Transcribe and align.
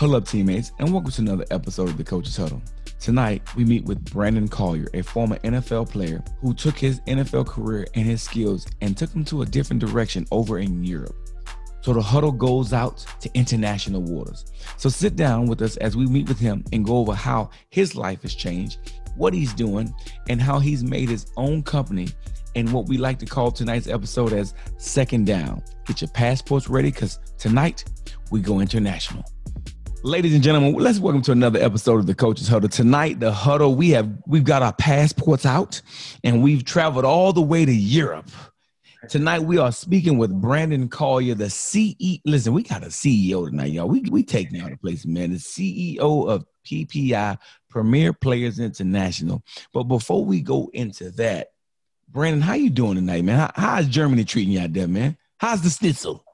Hello, 0.00 0.16
up, 0.16 0.26
teammates, 0.26 0.72
and 0.78 0.90
welcome 0.90 1.10
to 1.10 1.20
another 1.20 1.44
episode 1.50 1.90
of 1.90 1.98
the 1.98 2.04
Coach's 2.04 2.34
Huddle. 2.34 2.62
Tonight, 3.00 3.42
we 3.54 3.66
meet 3.66 3.84
with 3.84 4.02
Brandon 4.10 4.48
Collier, 4.48 4.88
a 4.94 5.02
former 5.02 5.36
NFL 5.40 5.90
player 5.90 6.24
who 6.40 6.54
took 6.54 6.78
his 6.78 7.00
NFL 7.00 7.46
career 7.46 7.86
and 7.94 8.06
his 8.06 8.22
skills 8.22 8.66
and 8.80 8.96
took 8.96 9.10
them 9.10 9.26
to 9.26 9.42
a 9.42 9.44
different 9.44 9.78
direction 9.78 10.26
over 10.30 10.58
in 10.58 10.82
Europe. 10.82 11.14
So 11.82 11.92
the 11.92 12.00
huddle 12.00 12.32
goes 12.32 12.72
out 12.72 13.04
to 13.20 13.30
international 13.34 14.00
waters. 14.00 14.50
So 14.78 14.88
sit 14.88 15.16
down 15.16 15.48
with 15.48 15.60
us 15.60 15.76
as 15.76 15.98
we 15.98 16.06
meet 16.06 16.28
with 16.28 16.38
him 16.38 16.64
and 16.72 16.82
go 16.82 16.96
over 16.96 17.12
how 17.12 17.50
his 17.68 17.94
life 17.94 18.22
has 18.22 18.34
changed, 18.34 18.78
what 19.16 19.34
he's 19.34 19.52
doing, 19.52 19.94
and 20.30 20.40
how 20.40 20.60
he's 20.60 20.82
made 20.82 21.10
his 21.10 21.26
own 21.36 21.62
company 21.62 22.08
and 22.56 22.72
what 22.72 22.86
we 22.86 22.96
like 22.96 23.18
to 23.18 23.26
call 23.26 23.50
tonight's 23.50 23.86
episode 23.86 24.32
as 24.32 24.54
Second 24.78 25.26
Down. 25.26 25.62
Get 25.84 26.00
your 26.00 26.08
passports 26.08 26.70
ready 26.70 26.90
because 26.90 27.18
tonight 27.36 27.84
we 28.30 28.40
go 28.40 28.60
international. 28.60 29.26
Ladies 30.02 30.32
and 30.32 30.42
gentlemen, 30.42 30.72
let's 30.76 30.98
welcome 30.98 31.20
to 31.20 31.32
another 31.32 31.58
episode 31.58 31.98
of 31.98 32.06
the 32.06 32.14
Coaches 32.14 32.48
Huddle. 32.48 32.70
Tonight, 32.70 33.20
the 33.20 33.30
huddle, 33.30 33.74
we 33.74 33.90
have 33.90 34.10
we've 34.26 34.44
got 34.44 34.62
our 34.62 34.72
passports 34.72 35.44
out 35.44 35.82
and 36.24 36.42
we've 36.42 36.64
traveled 36.64 37.04
all 37.04 37.34
the 37.34 37.42
way 37.42 37.66
to 37.66 37.72
Europe. 37.72 38.30
Tonight 39.10 39.40
we 39.40 39.58
are 39.58 39.70
speaking 39.70 40.16
with 40.16 40.32
Brandon 40.32 40.88
Collier, 40.88 41.34
the 41.34 41.44
CEO. 41.44 42.18
Listen, 42.24 42.54
we 42.54 42.62
got 42.62 42.82
a 42.82 42.86
CEO 42.86 43.46
tonight, 43.50 43.72
y'all. 43.72 43.88
We 43.88 44.00
we 44.10 44.22
taking 44.22 44.58
out 44.58 44.70
the 44.70 44.78
place, 44.78 45.04
man. 45.04 45.32
The 45.32 45.36
CEO 45.36 46.30
of 46.30 46.46
PPI 46.64 47.36
Premier 47.68 48.14
Players 48.14 48.58
International. 48.58 49.42
But 49.74 49.82
before 49.82 50.24
we 50.24 50.40
go 50.40 50.70
into 50.72 51.10
that, 51.12 51.48
Brandon, 52.08 52.40
how 52.40 52.54
you 52.54 52.70
doing 52.70 52.94
tonight, 52.94 53.24
man? 53.24 53.38
How, 53.38 53.50
how's 53.54 53.86
Germany 53.86 54.24
treating 54.24 54.54
you 54.54 54.60
out 54.60 54.72
there, 54.72 54.88
man? 54.88 55.18
How's 55.36 55.60
the 55.60 55.68
schnitzel? 55.68 56.24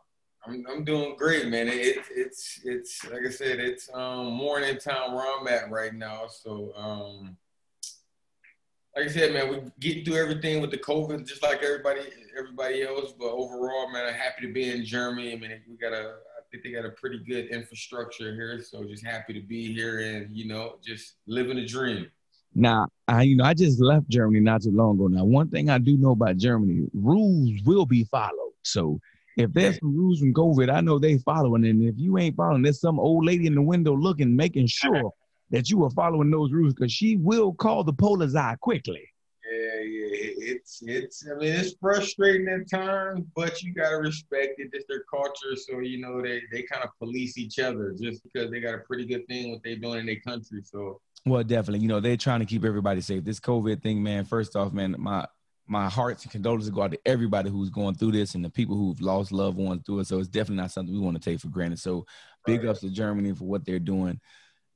I'm, 0.47 0.65
I'm 0.71 0.85
doing 0.85 1.17
great, 1.17 1.49
man. 1.49 1.69
It, 1.69 1.99
it's 2.11 2.61
it's 2.65 3.05
like 3.11 3.23
I 3.27 3.31
said, 3.31 3.59
it's 3.59 3.89
um, 3.93 4.33
morning 4.33 4.79
time 4.79 5.15
where 5.15 5.25
I'm 5.39 5.47
at 5.49 5.71
right 5.71 5.95
now. 5.95 6.27
So 6.29 6.73
um, 6.77 7.37
like 8.97 9.07
I 9.07 9.09
said, 9.09 9.33
man, 9.33 9.51
we 9.51 9.71
getting 9.81 10.05
through 10.05 10.17
everything 10.17 10.61
with 10.61 10.71
the 10.71 10.79
COVID, 10.79 11.27
just 11.27 11.43
like 11.43 11.63
everybody 11.63 12.01
everybody 12.37 12.83
else. 12.83 13.13
But 13.19 13.29
overall, 13.29 13.91
man, 13.91 14.07
I'm 14.07 14.15
happy 14.15 14.47
to 14.47 14.53
be 14.53 14.71
in 14.71 14.85
Germany. 14.85 15.33
I 15.33 15.37
mean, 15.37 15.61
we 15.69 15.77
got 15.77 15.93
a 15.93 16.15
I 16.37 16.43
think 16.51 16.63
they 16.63 16.71
got 16.71 16.85
a 16.85 16.91
pretty 16.91 17.19
good 17.19 17.49
infrastructure 17.49 18.35
here. 18.35 18.63
So 18.63 18.85
just 18.85 19.05
happy 19.05 19.33
to 19.35 19.41
be 19.41 19.73
here 19.73 19.99
and 20.01 20.35
you 20.35 20.47
know 20.47 20.77
just 20.85 21.15
living 21.27 21.59
a 21.59 21.67
dream. 21.67 22.11
Now, 22.55 22.89
I 23.09 23.23
you 23.23 23.37
know 23.37 23.45
I 23.45 23.55
just 23.55 23.81
left 23.81 24.09
Germany 24.09 24.41
not 24.41 24.63
too 24.63 24.71
long 24.71 24.95
ago. 24.95 25.09
Now, 25.09 25.25
one 25.25 25.51
thing 25.51 25.71
I 25.71 25.79
do 25.79 25.97
know 25.97 26.13
about 26.13 26.37
Germany, 26.37 26.87
rules 26.95 27.61
will 27.65 27.85
be 27.85 28.05
followed. 28.05 28.53
So 28.63 29.01
if 29.37 29.53
there's 29.53 29.79
some 29.79 29.95
rules 29.95 30.21
from 30.21 30.33
COVID, 30.33 30.73
I 30.73 30.81
know 30.81 30.99
they 30.99 31.19
following. 31.19 31.67
And 31.67 31.83
if 31.83 31.95
you 31.99 32.19
ain't 32.19 32.37
following, 32.37 32.63
there's 32.63 32.81
some 32.81 32.99
old 32.99 33.25
lady 33.27 33.47
in 33.47 33.55
the 33.55 33.63
window 33.63 33.95
looking, 33.95 34.35
making 34.35 34.67
sure 34.69 35.13
that 35.51 35.71
you 35.71 35.85
are 35.85 35.91
following 35.91 36.31
those 36.31 36.53
rules 36.53 36.75
because 36.75 36.93
she 36.93 37.17
will 37.17 37.53
call 37.53 37.85
the 37.85 37.93
polizei 37.93 38.59
quickly. 38.59 39.03
Yeah, 39.49 39.81
yeah, 39.81 40.09
it's 40.55 40.83
it's. 40.85 41.25
I 41.31 41.35
mean, 41.37 41.53
it's 41.53 41.77
frustrating 41.81 42.49
at 42.49 42.69
times, 42.69 43.25
but 43.37 43.63
you 43.63 43.73
gotta 43.73 43.99
respect 43.99 44.59
it. 44.59 44.71
It's 44.73 44.87
their 44.89 45.05
culture, 45.09 45.55
so 45.55 45.79
you 45.79 46.01
know 46.01 46.21
they 46.21 46.43
they 46.51 46.63
kind 46.63 46.83
of 46.83 46.91
police 46.99 47.39
each 47.39 47.61
other 47.61 47.95
just 47.97 48.25
because 48.25 48.51
they 48.51 48.59
got 48.59 48.75
a 48.75 48.79
pretty 48.79 49.07
good 49.07 49.25
thing 49.29 49.53
what 49.53 49.61
they're 49.63 49.77
doing 49.77 50.01
in 50.01 50.07
their 50.07 50.19
country. 50.19 50.63
So 50.65 51.01
well, 51.27 51.45
definitely. 51.45 51.81
You 51.81 51.89
know, 51.89 52.01
they're 52.01 52.17
trying 52.17 52.41
to 52.41 52.47
keep 52.47 52.65
everybody 52.65 53.01
safe. 53.01 53.25
This 53.25 53.39
COVID 53.39 53.83
thing, 53.83 54.03
man, 54.03 54.25
first 54.25 54.57
off, 54.57 54.73
man, 54.73 54.97
my 54.99 55.27
my 55.67 55.89
hearts 55.89 56.23
and 56.23 56.33
condolences 56.33 56.71
go 56.71 56.83
out 56.83 56.93
to 56.93 57.01
everybody 57.05 57.51
who's 57.51 57.71
going 57.71 57.95
through 57.95 58.13
this 58.13 58.35
and 58.35 58.45
the 58.45 58.51
people 58.51 58.77
who've 58.77 59.01
lost 59.01 59.33
loved 59.33 59.57
ones 59.57 59.83
through 59.85 60.01
it. 60.01 60.07
So 60.07 60.19
it's 60.19 60.29
definitely 60.29 60.63
not 60.63 60.71
something 60.71 60.95
we 60.95 61.01
want 61.01 61.21
to 61.21 61.31
take 61.31 61.41
for 61.41 61.49
granted. 61.49 61.81
So 61.81 62.07
big 62.45 62.63
right. 62.63 62.71
ups 62.71 62.81
to 62.81 62.91
Germany 62.91 63.33
for 63.35 63.45
what 63.45 63.65
they're 63.65 63.79
doing. 63.79 64.21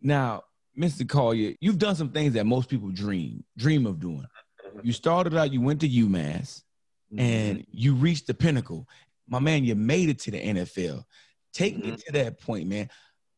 Now, 0.02 0.42
Mr. 0.78 1.08
Collier, 1.08 1.54
you've 1.60 1.78
done 1.78 1.94
some 1.94 2.10
things 2.10 2.34
that 2.34 2.46
most 2.46 2.68
people 2.68 2.90
dream, 2.90 3.44
dream 3.56 3.86
of 3.86 4.00
doing. 4.00 4.26
You 4.82 4.92
started 4.92 5.36
out, 5.36 5.52
you 5.52 5.60
went 5.60 5.80
to 5.80 5.88
UMass 5.88 6.62
mm-hmm. 7.12 7.20
and 7.20 7.66
you 7.70 7.94
reached 7.94 8.26
the 8.26 8.34
pinnacle. 8.34 8.88
My 9.28 9.38
man, 9.38 9.64
you 9.64 9.74
made 9.74 10.08
it 10.08 10.18
to 10.20 10.30
the 10.30 10.42
NFL. 10.42 11.04
Take 11.52 11.76
mm-hmm. 11.76 11.90
me 11.90 11.96
to 11.96 12.12
that 12.12 12.40
point, 12.40 12.68
man 12.68 12.88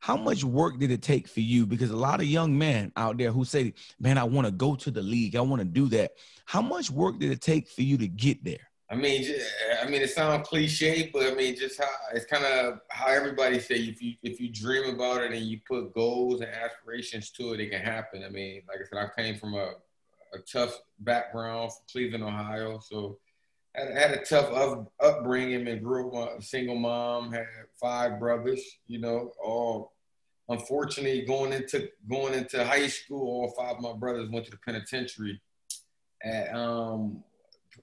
how 0.03 0.17
much 0.17 0.43
work 0.43 0.81
did 0.81 0.91
it 0.91 1.01
take 1.01 1.29
for 1.29 1.39
you? 1.39 1.65
Because 1.65 1.91
a 1.91 1.97
lot 1.97 2.21
of 2.21 2.27
young 2.27 2.59
men 2.59 2.91
out 2.97 3.19
there 3.19 3.31
who 3.31 3.45
say, 3.45 3.73
man, 4.01 4.19
I 4.19 4.25
want 4.25 4.49
to 4.49 4.51
go 4.51 4.75
to 4.75 4.91
the 4.91 5.01
league. 5.01 5.37
I 5.37 5.41
want 5.43 5.61
to 5.61 5.65
do 5.65 5.87
that. 5.91 6.15
How 6.45 6.61
much 6.61 6.91
work 6.91 7.21
did 7.21 7.31
it 7.31 7.41
take 7.41 7.69
for 7.69 7.83
you 7.83 7.97
to 7.99 8.09
get 8.09 8.43
there? 8.43 8.69
I 8.91 8.97
mean, 8.97 9.25
I 9.81 9.89
mean, 9.89 10.03
it 10.03 10.11
sounds 10.11 10.49
cliche, 10.49 11.09
but 11.13 11.33
I 11.33 11.37
mean, 11.37 11.55
just 11.55 11.81
how 11.81 11.89
it's 12.13 12.25
kind 12.25 12.45
of 12.45 12.81
how 12.89 13.13
everybody 13.13 13.61
say 13.61 13.77
if 13.77 14.03
you 14.03 14.15
if 14.25 14.41
you 14.41 14.53
dream 14.53 14.93
about 14.93 15.23
it 15.23 15.33
and 15.33 15.47
you 15.47 15.61
put 15.67 15.95
goals 15.95 16.41
and 16.41 16.51
aspirations 16.51 17.31
to 17.31 17.53
it, 17.53 17.61
it 17.61 17.71
can 17.71 17.81
happen. 17.81 18.25
I 18.25 18.29
mean, 18.29 18.63
like 18.69 18.81
I 18.81 18.85
said, 18.85 18.99
I 18.99 19.23
came 19.23 19.39
from 19.39 19.55
a, 19.55 19.75
a 20.35 20.39
tough 20.53 20.77
background 20.99 21.75
from 21.75 21.85
Cleveland, 21.93 22.25
Ohio, 22.25 22.81
so 22.81 23.19
had, 23.75 23.97
had 23.97 24.11
a 24.13 24.25
tough 24.25 24.51
up, 24.53 24.93
upbringing 25.01 25.69
and 25.69 25.83
grew 25.83 26.13
up 26.17 26.39
a 26.39 26.43
single 26.43 26.77
mom, 26.77 27.33
had 27.33 27.47
five 27.81 28.19
brothers, 28.19 28.63
you 28.87 29.01
know, 29.01 29.33
all 29.43 29.93
unfortunately, 30.49 31.23
going 31.23 31.53
into 31.53 31.89
going 32.09 32.35
into 32.35 32.65
high 32.65 32.87
school, 32.87 33.27
all 33.27 33.55
five 33.57 33.77
of 33.77 33.83
my 33.83 33.93
brothers 33.93 34.31
went 34.31 34.45
to 34.45 34.51
the 34.51 34.59
penitentiary. 34.59 35.41
At 36.25 36.55
um, 36.55 37.25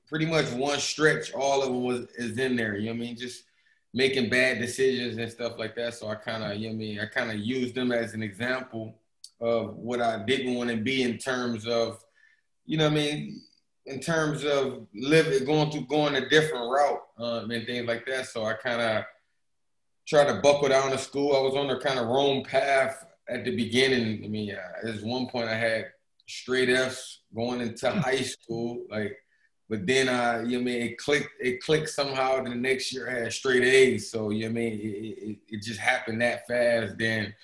pretty 0.08 0.26
much 0.26 0.50
one 0.52 0.80
stretch, 0.80 1.34
all 1.34 1.62
of 1.62 1.70
them 1.70 1.84
was 1.84 2.08
is 2.16 2.38
in 2.38 2.56
there. 2.56 2.78
You 2.78 2.88
know 2.88 2.96
I 2.96 2.98
mean? 2.98 3.18
Just 3.18 3.44
making 3.94 4.30
bad 4.30 4.60
decisions 4.60 5.18
and 5.18 5.32
stuff 5.32 5.58
like 5.58 5.76
that. 5.76 5.96
So 5.96 6.08
I 6.08 6.16
kind 6.16 6.44
of, 6.44 6.58
you 6.58 6.70
know 6.70 6.76
I 6.76 6.78
mean? 6.78 7.00
I 7.00 7.06
kind 7.06 7.32
of 7.32 7.38
used 7.38 7.76
them 7.76 7.92
as 7.92 8.14
an 8.14 8.24
example 8.24 8.96
of 9.42 9.76
what 9.76 10.02
I 10.02 10.24
didn't 10.26 10.56
want 10.56 10.70
to 10.70 10.78
be 10.78 11.04
in 11.04 11.18
terms 11.18 11.66
of, 11.68 12.04
you 12.66 12.78
know 12.78 12.88
I 12.88 12.92
mean? 12.92 13.42
In 13.90 14.00
terms 14.00 14.46
of 14.46 14.88
living, 14.94 15.46
going 15.46 15.72
through, 15.72 15.88
going 15.88 16.16
a 16.16 16.30
different 16.30 16.72
route 16.72 17.02
um, 17.18 17.52
and 17.52 17.66
things 17.66 17.88
like 17.88 18.06
that. 18.06 18.28
So 18.28 18.46
I 18.46 18.54
kind 18.54 18.82
of 18.82 19.04
tried 20.08 20.28
to 20.28 20.42
buckle 20.42 20.70
down 20.70 20.92
to 20.92 20.98
school. 20.98 21.36
I 21.36 21.42
was 21.42 21.56
on 21.56 21.68
the 21.68 21.78
kind 21.78 22.00
of 22.00 22.08
wrong 22.08 22.44
path 22.44 23.06
at 23.30 23.46
the 23.46 23.56
beginning. 23.56 24.24
I 24.24 24.28
mean, 24.28 24.52
at 24.52 25.02
one 25.04 25.28
point 25.28 25.50
I 25.50 25.56
had 25.56 25.92
straight 26.28 26.70
F's 26.70 27.22
going 27.36 27.62
into 27.62 27.92
hmm. 27.92 28.00
high 28.00 28.22
school, 28.22 28.84
like, 28.90 29.18
but 29.70 29.86
then 29.86 30.10
I, 30.10 30.42
you 30.44 30.54
know, 30.54 30.60
I 30.60 30.64
mean, 30.64 30.82
it 30.82 30.98
clicked. 30.98 31.30
It 31.40 31.62
clicked 31.62 31.90
somehow. 31.90 32.44
The 32.44 32.50
next 32.50 32.92
year 32.92 33.08
I 33.08 33.24
had 33.24 33.34
straight 33.34 33.64
A's. 33.64 34.10
So 34.10 34.32
you 34.32 34.46
know, 34.46 34.50
I 34.50 34.54
mean, 34.54 34.74
it, 34.74 35.30
it, 35.30 35.38
it 35.48 35.62
just 35.62 35.80
happened 35.80 36.22
that 36.22 36.48
fast. 36.48 36.98
Then 36.98 37.36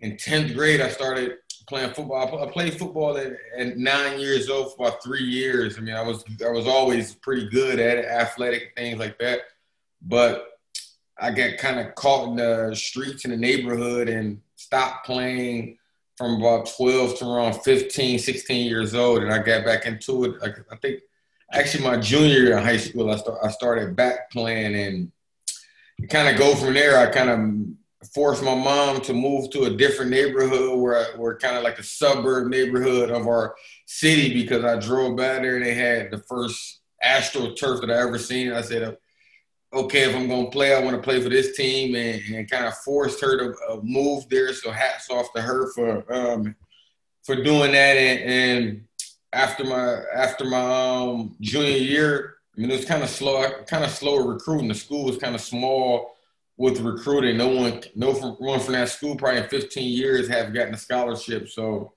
in 0.00 0.16
tenth 0.16 0.54
grade, 0.54 0.80
I 0.80 0.88
started 0.88 1.36
playing 1.66 1.92
football. 1.94 2.42
I 2.42 2.50
played 2.50 2.78
football 2.78 3.16
at, 3.16 3.32
at, 3.56 3.76
nine 3.76 4.20
years 4.20 4.48
old 4.48 4.74
for 4.74 4.86
about 4.86 5.02
three 5.02 5.24
years. 5.24 5.78
I 5.78 5.80
mean, 5.80 5.94
I 5.94 6.02
was 6.02 6.24
I 6.44 6.50
was 6.50 6.66
always 6.66 7.14
pretty 7.14 7.48
good 7.48 7.78
at 7.78 7.98
it, 7.98 8.04
athletic 8.06 8.72
things 8.76 8.98
like 8.98 9.18
that. 9.18 9.40
But 10.02 10.46
I 11.18 11.30
got 11.30 11.58
kind 11.58 11.80
of 11.80 11.94
caught 11.94 12.28
in 12.28 12.36
the 12.36 12.74
streets 12.74 13.24
in 13.24 13.30
the 13.30 13.36
neighborhood 13.36 14.08
and 14.08 14.40
stopped 14.56 15.06
playing 15.06 15.76
from 16.16 16.40
about 16.40 16.70
12 16.76 17.18
to 17.18 17.26
around 17.26 17.54
15, 17.62 18.18
16 18.18 18.66
years 18.66 18.94
old. 18.94 19.22
And 19.22 19.32
I 19.32 19.38
got 19.38 19.64
back 19.64 19.86
into 19.86 20.24
it. 20.24 20.42
Like, 20.42 20.56
I 20.70 20.76
think 20.76 21.00
actually 21.52 21.84
my 21.84 21.96
junior 21.96 22.38
year 22.38 22.58
in 22.58 22.64
high 22.64 22.76
school, 22.76 23.10
I, 23.10 23.16
start, 23.16 23.38
I 23.42 23.50
started 23.50 23.96
back 23.96 24.30
playing 24.30 24.74
and 24.74 26.10
kind 26.10 26.28
of 26.28 26.38
go 26.38 26.54
from 26.54 26.74
there. 26.74 26.98
I 26.98 27.10
kind 27.10 27.30
of 27.30 27.79
forced 28.14 28.42
my 28.42 28.54
mom 28.54 29.00
to 29.02 29.12
move 29.12 29.50
to 29.50 29.64
a 29.64 29.70
different 29.70 30.10
neighborhood 30.10 30.78
where, 30.78 30.96
I, 30.96 31.16
where 31.16 31.36
kind 31.36 31.56
of 31.56 31.62
like 31.62 31.78
a 31.78 31.82
suburb 31.82 32.48
neighborhood 32.48 33.10
of 33.10 33.26
our 33.26 33.54
city 33.86 34.32
because 34.32 34.64
I 34.64 34.78
drove 34.78 35.16
by 35.16 35.38
there 35.38 35.56
and 35.56 35.64
they 35.64 35.74
had 35.74 36.10
the 36.10 36.18
first 36.18 36.80
AstroTurf 37.04 37.80
that 37.80 37.90
I 37.90 38.00
ever 38.00 38.18
seen. 38.18 38.52
I 38.52 38.62
said, 38.62 38.96
okay, 39.72 40.08
if 40.08 40.16
I'm 40.16 40.28
going 40.28 40.46
to 40.46 40.50
play, 40.50 40.74
I 40.74 40.80
want 40.80 40.96
to 40.96 41.02
play 41.02 41.20
for 41.20 41.28
this 41.28 41.56
team, 41.56 41.94
and, 41.94 42.22
and 42.34 42.50
kind 42.50 42.66
of 42.66 42.76
forced 42.78 43.20
her 43.20 43.38
to 43.38 43.54
uh, 43.68 43.80
move 43.82 44.28
there. 44.28 44.52
So 44.52 44.70
hats 44.70 45.10
off 45.10 45.32
to 45.34 45.42
her 45.42 45.72
for 45.72 46.12
um, 46.12 46.56
for 47.24 47.36
doing 47.36 47.72
that. 47.72 47.96
And, 47.96 48.30
and, 48.30 48.84
after 49.32 49.62
my 49.62 50.02
after 50.12 50.44
my 50.44 50.60
um, 50.60 51.36
junior 51.40 51.76
year, 51.76 52.34
I 52.56 52.60
mean, 52.60 52.70
it 52.72 52.76
was 52.76 52.84
kind 52.84 53.04
of 53.04 53.08
slow, 53.08 53.48
kind 53.68 53.84
of 53.84 53.90
slow 53.92 54.26
recruiting. 54.26 54.66
The 54.66 54.74
school 54.74 55.04
was 55.04 55.18
kind 55.18 55.36
of 55.36 55.40
small 55.40 56.16
with 56.60 56.78
recruiting. 56.80 57.38
No 57.38 57.48
one, 57.48 57.80
no 57.94 58.12
one 58.12 58.60
from 58.60 58.74
that 58.74 58.90
school, 58.90 59.16
probably 59.16 59.40
in 59.40 59.48
15 59.48 59.82
years, 59.82 60.28
have 60.28 60.52
gotten 60.52 60.74
a 60.74 60.76
scholarship. 60.76 61.48
So 61.48 61.94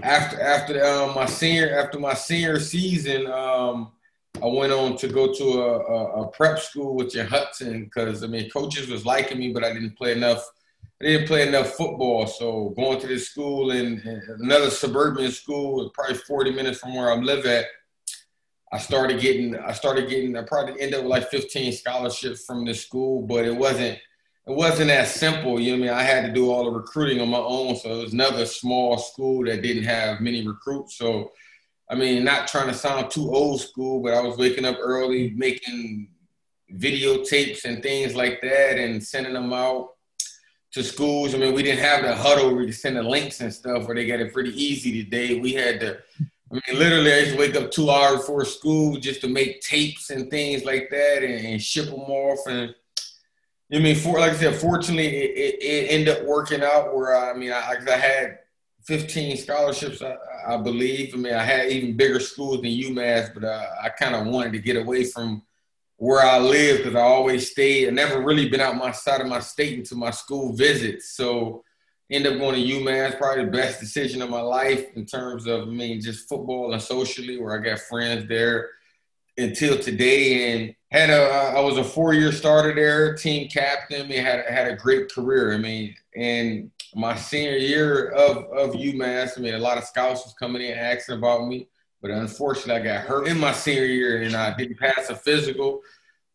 after 0.00 0.40
after 0.40 0.84
um, 0.84 1.16
my 1.16 1.26
senior 1.26 1.76
after 1.76 1.98
my 1.98 2.14
senior 2.14 2.60
season. 2.60 3.26
Um, 3.26 3.90
I 4.40 4.46
went 4.46 4.72
on 4.72 4.96
to 4.98 5.08
go 5.08 5.34
to 5.34 5.44
a, 5.44 5.78
a, 5.80 6.22
a 6.22 6.28
prep 6.28 6.60
school 6.60 6.94
with 6.94 7.12
your 7.16 7.24
Hudson 7.24 7.84
because 7.84 8.22
I 8.22 8.28
mean 8.28 8.48
coaches 8.48 8.88
was 8.88 9.04
liking 9.04 9.38
me, 9.40 9.52
but 9.52 9.64
I 9.64 9.72
didn't 9.72 9.98
play 9.98 10.12
enough. 10.12 10.48
I 11.02 11.06
didn't 11.06 11.26
play 11.26 11.48
enough 11.48 11.70
football, 11.70 12.28
so 12.28 12.72
going 12.76 13.00
to 13.00 13.08
this 13.08 13.28
school 13.28 13.72
in, 13.72 14.00
in 14.00 14.22
another 14.38 14.70
suburban 14.70 15.32
school, 15.32 15.90
probably 15.90 16.14
40 16.14 16.52
minutes 16.52 16.78
from 16.78 16.94
where 16.94 17.10
I 17.10 17.16
live 17.16 17.44
at. 17.44 17.64
I 18.72 18.78
started 18.78 19.20
getting, 19.20 19.56
I 19.56 19.72
started 19.72 20.08
getting, 20.08 20.36
I 20.36 20.42
probably 20.42 20.80
ended 20.80 20.94
up 20.94 21.04
with 21.04 21.10
like 21.10 21.28
15 21.28 21.72
scholarships 21.72 22.44
from 22.44 22.64
this 22.64 22.82
school, 22.82 23.22
but 23.22 23.44
it 23.44 23.56
wasn't, 23.56 23.98
it 24.46 24.56
wasn't 24.56 24.90
as 24.90 25.12
simple. 25.12 25.60
You 25.60 25.72
know 25.72 25.78
what 25.78 25.90
I 25.90 26.00
mean? 26.00 26.00
I 26.00 26.02
had 26.02 26.26
to 26.26 26.32
do 26.32 26.50
all 26.50 26.64
the 26.64 26.70
recruiting 26.70 27.20
on 27.20 27.28
my 27.28 27.38
own. 27.38 27.76
So 27.76 27.98
it 27.98 28.02
was 28.04 28.12
another 28.12 28.46
small 28.46 28.96
school 28.98 29.44
that 29.44 29.62
didn't 29.62 29.84
have 29.84 30.20
many 30.20 30.46
recruits. 30.46 30.96
So, 30.96 31.32
I 31.88 31.96
mean, 31.96 32.22
not 32.22 32.46
trying 32.46 32.68
to 32.68 32.74
sound 32.74 33.10
too 33.10 33.34
old 33.34 33.60
school, 33.60 34.00
but 34.00 34.14
I 34.14 34.20
was 34.20 34.36
waking 34.38 34.64
up 34.64 34.78
early, 34.80 35.30
making 35.36 36.08
videotapes 36.72 37.64
and 37.64 37.82
things 37.82 38.14
like 38.14 38.40
that 38.42 38.78
and 38.78 39.02
sending 39.02 39.32
them 39.32 39.52
out 39.52 39.90
to 40.72 40.84
schools. 40.84 41.34
I 41.34 41.38
mean, 41.38 41.52
we 41.54 41.64
didn't 41.64 41.80
have 41.80 42.02
the 42.02 42.12
Hudl 42.12 42.54
where 42.54 42.62
you 42.62 42.72
send 42.72 42.96
the 42.96 43.02
links 43.02 43.40
and 43.40 43.52
stuff 43.52 43.86
where 43.86 43.96
they 43.96 44.06
got 44.06 44.20
it 44.20 44.32
pretty 44.32 44.50
easy 44.50 45.02
today. 45.02 45.40
We 45.40 45.52
had 45.52 45.80
to, 45.80 45.98
I 46.50 46.54
mean, 46.54 46.78
literally, 46.80 47.12
I 47.12 47.18
used 47.18 47.32
to 47.32 47.38
wake 47.38 47.54
up 47.54 47.70
two 47.70 47.90
hours 47.90 48.18
before 48.20 48.44
school 48.44 48.96
just 48.96 49.20
to 49.20 49.28
make 49.28 49.60
tapes 49.60 50.10
and 50.10 50.28
things 50.28 50.64
like 50.64 50.90
that 50.90 51.22
and, 51.22 51.46
and 51.46 51.62
ship 51.62 51.86
them 51.86 52.00
off. 52.00 52.40
And 52.48 52.74
I 53.72 53.78
mean, 53.78 53.94
for 53.94 54.18
like 54.18 54.32
I 54.32 54.36
said, 54.36 54.56
fortunately, 54.56 55.06
it, 55.06 55.30
it, 55.36 55.62
it 55.62 55.90
ended 55.90 56.16
up 56.16 56.24
working 56.24 56.62
out 56.62 56.94
where 56.94 57.16
I 57.16 57.34
mean, 57.34 57.52
I, 57.52 57.76
I 57.88 57.96
had 57.96 58.38
15 58.82 59.36
scholarships, 59.36 60.02
I, 60.02 60.16
I, 60.48 60.56
believe. 60.56 61.14
I 61.14 61.18
mean, 61.18 61.34
I 61.34 61.44
had 61.44 61.70
even 61.70 61.96
bigger 61.96 62.18
schools 62.18 62.62
than 62.62 62.70
UMass, 62.70 63.32
but 63.32 63.44
uh, 63.44 63.66
I 63.82 63.90
kind 63.90 64.16
of 64.16 64.26
wanted 64.26 64.52
to 64.54 64.58
get 64.58 64.76
away 64.76 65.04
from 65.04 65.42
where 65.96 66.24
I 66.24 66.38
live 66.38 66.78
because 66.78 66.96
I 66.96 67.02
always 67.02 67.50
stayed. 67.50 67.86
I 67.86 67.90
never 67.90 68.22
really 68.22 68.48
been 68.48 68.60
out 68.60 68.74
my 68.76 68.90
side 68.90 69.20
of 69.20 69.28
my 69.28 69.40
state 69.40 69.78
until 69.78 69.98
my 69.98 70.10
school 70.10 70.54
visits. 70.54 71.10
So 71.10 71.62
end 72.10 72.26
up 72.26 72.38
going 72.38 72.56
to 72.56 72.74
UMass, 72.74 73.18
probably 73.18 73.44
the 73.44 73.50
best 73.50 73.80
decision 73.80 74.20
of 74.22 74.30
my 74.30 74.40
life 74.40 74.86
in 74.96 75.06
terms 75.06 75.46
of 75.46 75.68
I 75.68 75.70
mean 75.70 76.00
just 76.00 76.28
football 76.28 76.72
and 76.72 76.82
socially, 76.82 77.40
where 77.40 77.58
I 77.58 77.62
got 77.62 77.78
friends 77.80 78.28
there 78.28 78.70
until 79.38 79.78
today. 79.78 80.52
And 80.52 80.74
had 80.90 81.10
a 81.10 81.22
I 81.22 81.60
was 81.60 81.78
a 81.78 81.84
four 81.84 82.14
year 82.14 82.32
starter 82.32 82.74
there, 82.74 83.14
team 83.14 83.48
captain. 83.48 84.10
I 84.10 84.16
had 84.16 84.44
had 84.46 84.68
a 84.68 84.76
great 84.76 85.12
career. 85.12 85.54
I 85.54 85.58
mean, 85.58 85.94
and 86.16 86.70
my 86.94 87.16
senior 87.16 87.56
year 87.56 88.08
of 88.10 88.38
of 88.52 88.74
UMass, 88.74 89.38
I 89.38 89.40
mean, 89.40 89.54
a 89.54 89.58
lot 89.58 89.78
of 89.78 89.84
scouts 89.84 90.24
was 90.24 90.34
coming 90.34 90.62
in 90.62 90.76
asking 90.76 91.16
about 91.16 91.46
me. 91.46 91.68
But 92.02 92.10
unfortunately, 92.10 92.80
I 92.80 92.94
got 92.94 93.04
hurt 93.04 93.28
in 93.28 93.38
my 93.38 93.52
senior 93.52 93.84
year 93.84 94.22
and 94.22 94.34
I 94.34 94.56
didn't 94.56 94.78
pass 94.78 95.10
a 95.10 95.14
physical. 95.14 95.80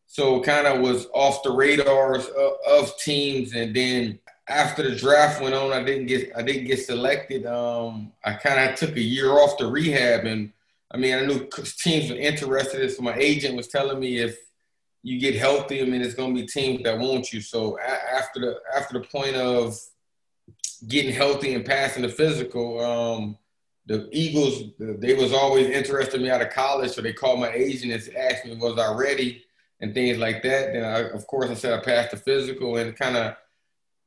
So 0.07 0.42
kind 0.42 0.68
of 0.68 0.81
was 0.81 1.07
off 1.13 1.42
the 1.44 1.51
radars 1.51 2.27
of, 2.27 2.54
of, 2.68 2.98
teams. 3.00 3.54
And 3.54 3.75
then 3.75 4.19
after 4.47 4.88
the 4.88 4.95
draft 4.95 5.42
went 5.42 5.56
on, 5.56 5.74
I 5.74 5.83
didn't 5.83 6.06
get 6.06 6.31
I 6.36 6.42
didn't 6.42 6.65
get 6.65 6.80
selected. 6.80 7.45
Um, 7.45 8.12
I 8.24 8.33
kind 8.33 8.69
of 8.69 8.77
took 8.77 8.95
a 8.95 9.01
year 9.01 9.31
off 9.31 9.57
the 9.57 9.68
rehab, 9.68 10.25
and 10.25 10.51
I 10.92 10.97
mean 10.97 11.15
I 11.15 11.25
knew 11.25 11.50
teams 11.77 12.09
were 12.09 12.18
interested. 12.18 12.89
So 12.92 13.01
my 13.01 13.15
agent 13.15 13.56
was 13.56 13.68
telling 13.68 14.00
me 14.00 14.18
if 14.18 14.38
you 15.01 15.19
get 15.19 15.36
healthy, 15.36 15.81
I 15.81 15.86
mean 15.86 16.01
it's 16.01 16.15
going 16.15 16.36
to 16.36 16.42
be 16.42 16.47
teams 16.47 16.83
that 16.83 17.00
want 17.00 17.33
you. 17.33 17.42
So 17.42 17.80
after 17.80 18.39
the 18.39 18.59
after 18.75 19.00
the 19.00 19.06
point 19.06 19.36
of 19.36 19.80
getting 20.88 21.13
healthy 21.13 21.56
and 21.56 21.65
passing 21.65 22.03
the 22.03 22.09
physical, 22.09 22.80
um, 22.80 23.38
the 23.88 24.09
Eagles, 24.12 24.63
they 24.77 25.15
was 25.15 25.33
always 25.33 25.68
interested 25.68 26.15
in 26.15 26.24
me 26.24 26.30
out 26.30 26.41
of 26.41 26.51
college, 26.51 26.91
so 26.91 27.01
they 27.01 27.13
called 27.13 27.39
my 27.39 27.51
agent 27.51 27.94
and 27.94 28.18
asked 28.18 28.45
me, 28.45 28.56
was 28.56 28.77
I 28.77 28.94
ready 28.94 29.44
and 29.80 29.94
things 29.94 30.18
like 30.18 30.41
that. 30.44 30.74
Then, 30.74 31.12
of 31.13 31.27
course, 31.27 31.50
I 31.50 31.53
said 31.53 31.74
I 31.74 31.83
passed 31.83 32.12
the 32.12 32.18
physical 32.18 32.77
and 32.77 32.95
kind 32.95 33.15
of 33.18 33.36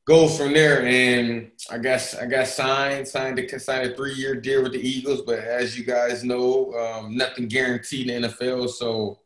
go 0.08 0.26
from 0.26 0.52
there. 0.54 0.84
And 0.84 1.52
I 1.70 1.78
guess 1.78 2.16
I 2.16 2.26
got 2.26 2.48
signed, 2.48 3.06
signed 3.06 3.38
a, 3.38 3.60
signed 3.60 3.90
a 3.90 3.94
three-year 3.94 4.40
deal 4.40 4.62
with 4.62 4.72
the 4.72 4.80
Eagles. 4.80 5.22
But 5.22 5.40
as 5.40 5.78
you 5.78 5.84
guys 5.84 6.24
know, 6.24 6.72
um, 6.72 7.16
nothing 7.16 7.46
guaranteed 7.46 8.10
in 8.10 8.22
the 8.22 8.28
NFL. 8.28 8.70
So 8.70 9.20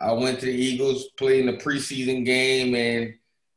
I 0.00 0.12
went 0.12 0.40
to 0.40 0.46
the 0.46 0.52
Eagles, 0.52 1.08
played 1.18 1.40
in 1.40 1.46
the 1.46 1.62
preseason 1.62 2.24
game, 2.24 2.74
and 2.74 3.14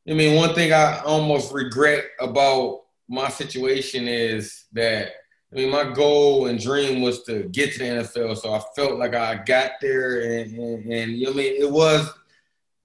I 0.08 0.14
mean, 0.14 0.36
one 0.36 0.54
thing 0.54 0.74
I 0.74 1.00
almost 1.00 1.54
regret 1.54 2.06
about 2.20 2.82
my 3.08 3.30
situation 3.30 4.08
is 4.08 4.66
that– 4.74 5.12
I 5.56 5.60
mean, 5.60 5.70
my 5.70 5.86
goal 5.86 6.48
and 6.48 6.60
dream 6.60 7.02
was 7.02 7.24
to 7.24 7.44
get 7.44 7.72
to 7.74 7.80
the 7.80 7.86
NFL. 7.86 8.38
So 8.38 8.54
I 8.54 8.62
felt 8.76 9.00
like 9.00 9.16
I 9.16 9.36
got 9.36 9.74
there, 9.80 10.20
and, 10.20 10.54
and, 10.58 10.92
and 10.92 11.12
you 11.14 11.26
know, 11.26 11.32
I 11.32 11.36
mean, 11.36 11.62
it 11.62 11.72
was 11.72 12.12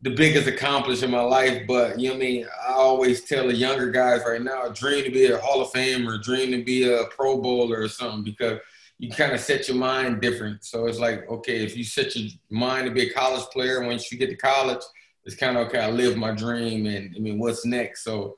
the 0.03 0.11
biggest 0.11 0.47
accomplishment 0.47 1.13
in 1.13 1.19
my 1.19 1.25
life. 1.25 1.67
But 1.67 1.99
you 1.99 2.09
know, 2.09 2.15
what 2.15 2.23
I 2.23 2.27
mean, 2.27 2.47
I 2.69 2.73
always 2.73 3.25
tell 3.25 3.47
the 3.47 3.55
younger 3.55 3.91
guys 3.91 4.23
right 4.27 4.43
now, 4.43 4.69
dream 4.69 5.05
to 5.05 5.11
be 5.11 5.27
a 5.27 5.39
Hall 5.39 5.61
of 5.61 5.73
Famer, 5.73 6.23
dream 6.23 6.53
to 6.53 6.63
be 6.65 6.93
a 6.93 7.05
Pro 7.17 7.41
Bowler 7.41 7.83
or 7.83 7.89
something, 7.89 8.25
because 8.25 8.59
you 8.99 9.11
kind 9.11 9.33
of 9.33 9.41
set 9.41 9.69
your 9.69 9.77
mind 9.77 10.21
different. 10.21 10.65
So 10.65 10.87
it's 10.87 10.99
like, 10.99 11.29
okay, 11.31 11.65
if 11.65 11.77
you 11.77 11.85
set 11.85 12.17
your 12.17 12.31
mind 12.51 12.87
to 12.87 12.93
be 12.93 13.09
a 13.09 13.13
college 13.13 13.45
player, 13.53 13.83
once 13.85 14.11
you 14.11 14.19
get 14.19 14.29
to 14.31 14.37
college, 14.37 14.83
it's 15.25 15.37
kind 15.37 15.57
of 15.57 15.67
okay. 15.69 15.81
I 15.81 15.91
live 15.91 16.17
my 16.17 16.33
dream, 16.33 16.87
and 16.87 17.15
I 17.17 17.19
mean, 17.19 17.39
what's 17.39 17.65
next? 17.65 18.05
So 18.05 18.37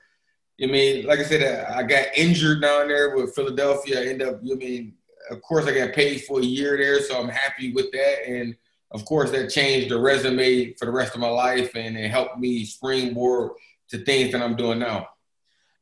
I 0.63 0.67
mean, 0.67 1.07
like 1.07 1.19
I 1.19 1.25
said, 1.25 1.67
I 1.67 1.83
got 1.83 2.07
injured 2.17 2.63
down 2.63 2.89
there 2.89 3.17
with 3.17 3.35
Philadelphia. 3.35 4.01
I 4.01 4.07
end 4.07 4.23
up, 4.23 4.41
you 4.43 4.51
know 4.51 4.57
I 4.57 4.59
mean, 4.59 4.95
of 5.31 5.41
course, 5.43 5.67
I 5.67 5.75
got 5.75 5.95
paid 5.95 6.23
for 6.25 6.41
a 6.41 6.45
year 6.45 6.77
there, 6.77 7.01
so 7.01 7.21
I'm 7.21 7.29
happy 7.29 7.73
with 7.73 7.91
that. 7.93 8.29
And 8.29 8.55
of 8.93 9.05
course, 9.05 9.31
that 9.31 9.51
changed 9.51 9.91
the 9.91 9.99
resume 9.99 10.75
for 10.75 10.87
the 10.87 10.93
rest 10.93 11.15
of 11.15 11.21
my 11.21 11.29
life, 11.29 11.75
and 11.75 11.97
it 11.97 12.11
helped 12.11 12.39
me 12.39 12.65
springboard 12.65 13.53
to 13.91 13.99
things 13.99 14.33
that 14.33 14.43
I'm 14.43 14.57
doing 14.57 14.79
now. 14.79 15.09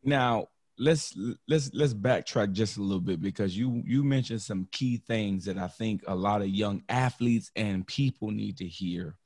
Now, 0.02 0.48
let's 0.78 1.16
let's 1.48 1.70
let's 1.74 1.94
backtrack 1.94 2.52
just 2.52 2.78
a 2.78 2.82
little 2.82 3.00
bit 3.00 3.20
because 3.20 3.56
you 3.56 3.82
you 3.86 4.02
mentioned 4.02 4.42
some 4.42 4.66
key 4.72 4.96
things 5.06 5.44
that 5.44 5.58
I 5.58 5.68
think 5.68 6.02
a 6.06 6.14
lot 6.14 6.42
of 6.42 6.48
young 6.48 6.82
athletes 6.88 7.50
and 7.56 7.86
people 7.86 8.30
need 8.30 8.56
to 8.58 8.66
hear. 8.66 9.16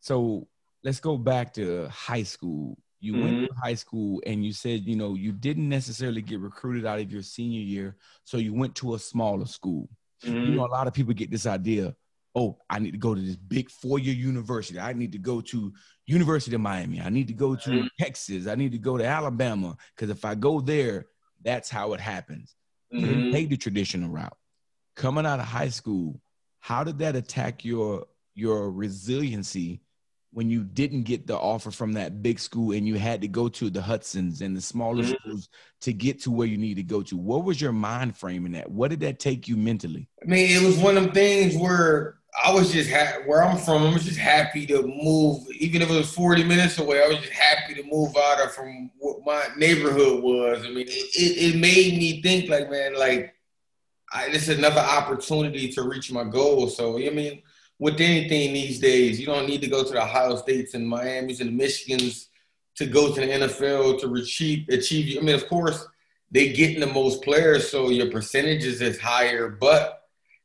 So 0.00 0.48
let's 0.82 1.00
go 1.00 1.16
back 1.16 1.54
to 1.54 1.88
high 1.88 2.22
school 2.24 2.78
you 3.00 3.14
mm-hmm. 3.14 3.24
went 3.24 3.48
to 3.48 3.54
high 3.62 3.74
school 3.74 4.22
and 4.26 4.44
you 4.44 4.52
said, 4.52 4.86
you 4.86 4.94
know, 4.94 5.14
you 5.14 5.32
didn't 5.32 5.68
necessarily 5.68 6.20
get 6.20 6.38
recruited 6.38 6.86
out 6.86 7.00
of 7.00 7.10
your 7.10 7.22
senior 7.22 7.60
year, 7.60 7.96
so 8.24 8.36
you 8.36 8.52
went 8.52 8.74
to 8.76 8.94
a 8.94 8.98
smaller 8.98 9.46
school. 9.46 9.88
Mm-hmm. 10.24 10.36
You 10.36 10.54
know, 10.56 10.66
a 10.66 10.68
lot 10.68 10.86
of 10.86 10.92
people 10.92 11.14
get 11.14 11.30
this 11.30 11.46
idea, 11.46 11.96
oh, 12.34 12.58
I 12.68 12.78
need 12.78 12.92
to 12.92 12.98
go 12.98 13.14
to 13.14 13.20
this 13.20 13.36
big 13.36 13.70
four-year 13.70 14.14
university. 14.14 14.78
I 14.78 14.92
need 14.92 15.12
to 15.12 15.18
go 15.18 15.40
to 15.40 15.72
University 16.06 16.54
of 16.54 16.60
Miami. 16.60 17.00
I 17.00 17.08
need 17.08 17.28
to 17.28 17.34
go 17.34 17.54
to 17.56 17.70
mm-hmm. 17.70 17.86
Texas. 17.98 18.46
I 18.46 18.54
need 18.54 18.72
to 18.72 18.78
go 18.78 18.96
to 18.98 19.04
Alabama 19.04 19.76
because 19.94 20.10
if 20.10 20.24
I 20.24 20.34
go 20.34 20.60
there, 20.60 21.06
that's 21.42 21.70
how 21.70 21.92
it 21.92 22.00
happens. 22.00 22.54
You 22.90 23.06
mm-hmm. 23.06 23.32
take 23.32 23.48
the 23.48 23.56
traditional 23.56 24.10
route. 24.10 24.36
Coming 24.96 25.26
out 25.26 25.40
of 25.40 25.46
high 25.46 25.68
school, 25.68 26.20
how 26.58 26.84
did 26.84 26.98
that 26.98 27.16
attack 27.16 27.64
your 27.64 28.06
your 28.34 28.70
resiliency 28.70 29.82
when 30.32 30.48
you 30.48 30.62
didn't 30.62 31.02
get 31.02 31.26
the 31.26 31.36
offer 31.36 31.70
from 31.70 31.92
that 31.94 32.22
big 32.22 32.38
school 32.38 32.72
and 32.72 32.86
you 32.86 32.96
had 32.96 33.20
to 33.20 33.28
go 33.28 33.48
to 33.48 33.68
the 33.68 33.82
Hudsons 33.82 34.42
and 34.42 34.56
the 34.56 34.60
smaller 34.60 35.02
mm-hmm. 35.02 35.14
schools 35.14 35.48
to 35.80 35.92
get 35.92 36.22
to 36.22 36.30
where 36.30 36.46
you 36.46 36.56
need 36.56 36.74
to 36.74 36.82
go 36.82 37.02
to? 37.02 37.16
What 37.16 37.44
was 37.44 37.60
your 37.60 37.72
mind 37.72 38.16
frame 38.16 38.46
in 38.46 38.52
that? 38.52 38.70
What 38.70 38.90
did 38.90 39.00
that 39.00 39.18
take 39.18 39.48
you 39.48 39.56
mentally? 39.56 40.08
I 40.22 40.26
mean, 40.26 40.50
it 40.50 40.64
was 40.64 40.78
one 40.78 40.96
of 40.96 41.04
them 41.04 41.12
things 41.12 41.56
where 41.56 42.19
I 42.44 42.52
was 42.52 42.72
just 42.72 42.90
ha- 42.90 43.20
where 43.26 43.42
I'm 43.42 43.58
from. 43.58 43.82
I 43.82 43.92
was 43.92 44.04
just 44.04 44.18
happy 44.18 44.64
to 44.66 44.82
move, 44.82 45.46
even 45.58 45.82
if 45.82 45.90
it 45.90 45.94
was 45.94 46.12
40 46.12 46.44
minutes 46.44 46.78
away. 46.78 47.02
I 47.02 47.08
was 47.08 47.18
just 47.18 47.32
happy 47.32 47.74
to 47.74 47.82
move 47.82 48.16
out 48.16 48.44
of 48.44 48.52
from 48.52 48.90
what 48.98 49.24
my 49.24 49.48
neighborhood 49.56 50.22
was. 50.22 50.64
I 50.64 50.68
mean, 50.68 50.86
it, 50.88 51.54
it, 51.54 51.56
made 51.56 51.98
me 51.98 52.22
think 52.22 52.48
like, 52.48 52.70
man, 52.70 52.96
like 52.96 53.34
I, 54.12 54.30
this 54.30 54.48
is 54.48 54.58
another 54.58 54.80
opportunity 54.80 55.72
to 55.72 55.82
reach 55.82 56.12
my 56.12 56.24
goal. 56.24 56.68
So 56.68 56.98
I 56.98 57.10
mean 57.10 57.42
with 57.80 57.98
anything 58.00 58.52
these 58.52 58.78
days, 58.78 59.18
you 59.18 59.26
don't 59.26 59.48
need 59.48 59.62
to 59.62 59.66
go 59.66 59.82
to 59.82 59.90
the 59.90 60.02
Ohio 60.02 60.36
States 60.36 60.74
and 60.74 60.86
Miami's 60.86 61.40
and 61.40 61.58
Michigans 61.58 62.26
to 62.76 62.86
go 62.86 63.12
to 63.12 63.20
the 63.20 63.26
NFL 63.26 64.00
to 64.02 64.14
achieve 64.14 64.68
achieve. 64.68 65.18
I 65.18 65.22
mean, 65.22 65.34
of 65.34 65.48
course, 65.48 65.86
they 66.30 66.52
getting 66.52 66.80
the 66.80 66.86
most 66.86 67.22
players, 67.22 67.68
so 67.68 67.88
your 67.88 68.10
percentages 68.10 68.82
is 68.82 69.00
higher. 69.00 69.48
But 69.48 69.99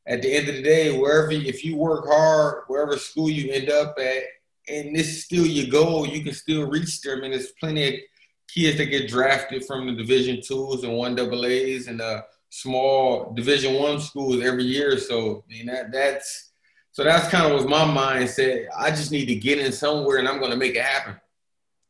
at 0.06 0.22
the 0.22 0.32
end 0.32 0.48
of 0.48 0.54
the 0.54 0.62
day, 0.62 0.96
wherever 0.96 1.32
if 1.32 1.64
you 1.64 1.76
work 1.76 2.06
hard, 2.06 2.64
wherever 2.68 2.96
school 2.96 3.28
you 3.28 3.52
end 3.52 3.70
up 3.70 3.96
at, 3.98 4.22
and 4.68 4.94
this 4.94 5.08
is 5.08 5.24
still 5.24 5.46
your 5.46 5.70
goal, 5.70 6.06
you 6.06 6.22
can 6.22 6.32
still 6.32 6.68
reach 6.68 7.00
there. 7.00 7.16
I 7.16 7.20
mean, 7.20 7.32
there's 7.32 7.52
plenty 7.60 7.88
of 7.88 7.94
kids 8.48 8.78
that 8.78 8.86
get 8.86 9.08
drafted 9.08 9.64
from 9.64 9.86
the 9.86 9.92
Division 9.92 10.40
twos 10.42 10.84
and 10.84 10.94
one 10.94 11.14
double 11.14 11.44
A's 11.46 11.88
and 11.88 12.00
the 12.00 12.24
small 12.50 13.32
Division 13.34 13.74
one 13.74 14.00
schools 14.00 14.42
every 14.42 14.64
year. 14.64 14.98
So 14.98 15.44
I 15.48 15.52
mean 15.52 15.66
that 15.66 15.92
that's 15.92 16.50
so 16.92 17.04
that's 17.04 17.28
kind 17.28 17.46
of 17.46 17.52
was 17.52 17.68
my 17.68 17.84
mindset. 17.84 18.66
I 18.76 18.90
just 18.90 19.12
need 19.12 19.26
to 19.26 19.34
get 19.34 19.58
in 19.58 19.72
somewhere 19.72 20.16
and 20.18 20.26
I'm 20.26 20.38
going 20.38 20.52
to 20.52 20.56
make 20.56 20.76
it 20.76 20.82
happen. 20.82 21.16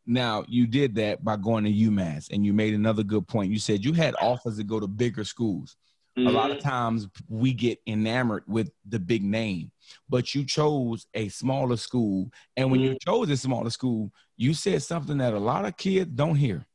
Now, 0.05 0.45
you 0.49 0.67
did 0.67 0.97
that 0.97 1.25
by 1.25 1.37
going 1.37 1.65
to 1.65 1.73
UMass, 1.73 2.31
and 2.31 2.47
you 2.47 2.53
made 2.53 2.75
another 2.75 3.03
good 3.03 3.27
point. 3.27 3.51
You 3.51 3.59
said 3.59 3.85
you 3.85 3.93
had 3.93 4.15
offers 4.21 4.57
to 4.57 4.65
go 4.65 4.79
to 4.79 4.87
bigger 4.87 5.25
schools. 5.25 5.77
Mm-hmm. 6.19 6.29
A 6.29 6.31
lot 6.31 6.51
of 6.51 6.59
mm-hmm. 6.59 6.69
times 6.69 7.09
we 7.29 7.53
get 7.53 7.79
enamored 7.87 8.45
with 8.47 8.71
the 8.89 8.99
big 8.99 9.23
name, 9.23 9.71
but 10.09 10.35
you 10.35 10.45
chose 10.45 11.07
a 11.13 11.29
smaller 11.29 11.77
school. 11.77 12.31
And 12.57 12.71
when 12.71 12.81
mm-hmm. 12.81 12.93
you 12.93 12.99
chose 13.07 13.29
a 13.29 13.37
smaller 13.37 13.71
school, 13.71 14.11
you 14.37 14.55
said 14.55 14.83
something 14.83 15.19
that 15.19 15.35
a 15.35 15.39
lot 15.39 15.67
of 15.67 15.77
kids 15.77 16.11
don't 16.15 16.37
hear. 16.37 16.67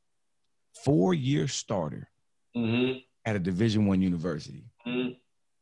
Four 0.84 1.12
year 1.12 1.48
starter 1.48 2.08
mm-hmm. 2.56 2.98
at 3.24 3.36
a 3.36 3.40
Division 3.40 3.86
One 3.86 4.00
university. 4.00 4.64
Mm-hmm. 4.86 5.14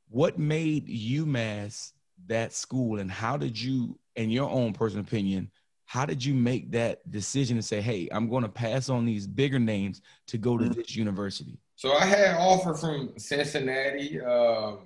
What 0.09 0.39
made 0.39 0.87
UMass 0.87 1.93
that 2.27 2.53
school 2.53 2.99
and 2.99 3.11
how 3.11 3.37
did 3.37 3.61
you 3.61 3.99
in 4.17 4.29
your 4.31 4.51
own 4.51 4.73
personal 4.75 5.05
opinion 5.05 5.51
How 5.87 6.05
did 6.05 6.25
you 6.25 6.35
make 6.35 6.71
that 6.73 7.11
decision 7.11 7.57
to 7.57 7.63
say, 7.63 7.81
"Hey, 7.81 8.09
I'm 8.13 8.29
going 8.29 8.45
to 8.45 8.49
pass 8.49 8.89
on 8.89 9.05
these 9.05 9.27
bigger 9.27 9.59
names 9.59 10.03
to 10.29 10.39
go 10.39 10.57
to 10.57 10.65
mm-hmm. 10.65 10.75
this 10.75 10.95
university"? 10.95 11.59
So 11.81 11.95
I 11.95 12.05
had 12.05 12.37
offer 12.37 12.75
from 12.75 13.15
Cincinnati. 13.17 14.21
Um, 14.21 14.81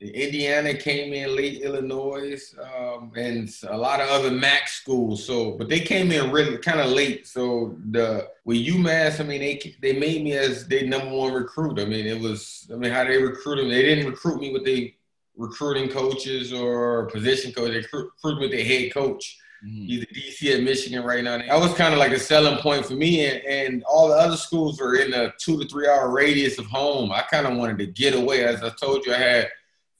Indiana 0.00 0.74
came 0.74 1.12
in 1.12 1.36
late, 1.36 1.62
Illinois, 1.62 2.52
um, 2.60 3.12
and 3.14 3.48
a 3.68 3.76
lot 3.76 4.00
of 4.00 4.08
other 4.08 4.32
MAC 4.32 4.66
schools. 4.66 5.24
So, 5.24 5.52
but 5.52 5.68
they 5.68 5.78
came 5.78 6.10
in 6.10 6.32
really 6.32 6.58
kind 6.58 6.80
of 6.80 6.90
late. 6.90 7.28
So 7.28 7.76
the 7.92 8.26
with 8.44 8.56
UMass, 8.56 9.20
I 9.20 9.22
mean, 9.22 9.38
they 9.38 9.76
they 9.80 9.92
made 9.92 10.24
me 10.24 10.32
as 10.32 10.66
their 10.66 10.84
number 10.84 11.14
one 11.14 11.32
recruit. 11.32 11.78
I 11.78 11.84
mean, 11.84 12.06
it 12.06 12.20
was, 12.20 12.68
I 12.72 12.74
mean, 12.74 12.90
how 12.90 13.04
they 13.04 13.22
recruit 13.22 13.58
them. 13.58 13.68
They 13.68 13.82
didn't 13.82 14.10
recruit 14.10 14.40
me 14.40 14.52
with 14.52 14.64
the 14.64 14.92
recruiting 15.36 15.90
coaches 15.90 16.52
or 16.52 17.06
position 17.06 17.52
coach. 17.52 17.70
They 17.70 17.76
recruited 17.96 18.40
with 18.40 18.50
their 18.50 18.64
head 18.64 18.92
coach. 18.92 19.38
Mm-hmm. 19.64 19.84
He's 19.86 20.02
at 20.02 20.12
DC 20.12 20.54
at 20.56 20.62
Michigan 20.62 21.04
right 21.04 21.22
now. 21.22 21.38
That 21.38 21.60
was 21.60 21.72
kind 21.74 21.94
of 21.94 22.00
like 22.00 22.12
a 22.12 22.18
selling 22.18 22.58
point 22.58 22.84
for 22.84 22.94
me. 22.94 23.26
And, 23.26 23.44
and 23.44 23.84
all 23.84 24.08
the 24.08 24.14
other 24.14 24.36
schools 24.36 24.80
were 24.80 24.96
in 24.96 25.14
a 25.14 25.32
two 25.38 25.60
to 25.60 25.68
three 25.68 25.86
hour 25.86 26.10
radius 26.10 26.58
of 26.58 26.66
home. 26.66 27.12
I 27.12 27.22
kind 27.22 27.46
of 27.46 27.56
wanted 27.56 27.78
to 27.78 27.86
get 27.86 28.14
away. 28.14 28.44
As 28.44 28.62
I 28.62 28.70
told 28.70 29.06
you, 29.06 29.14
I 29.14 29.18
had 29.18 29.48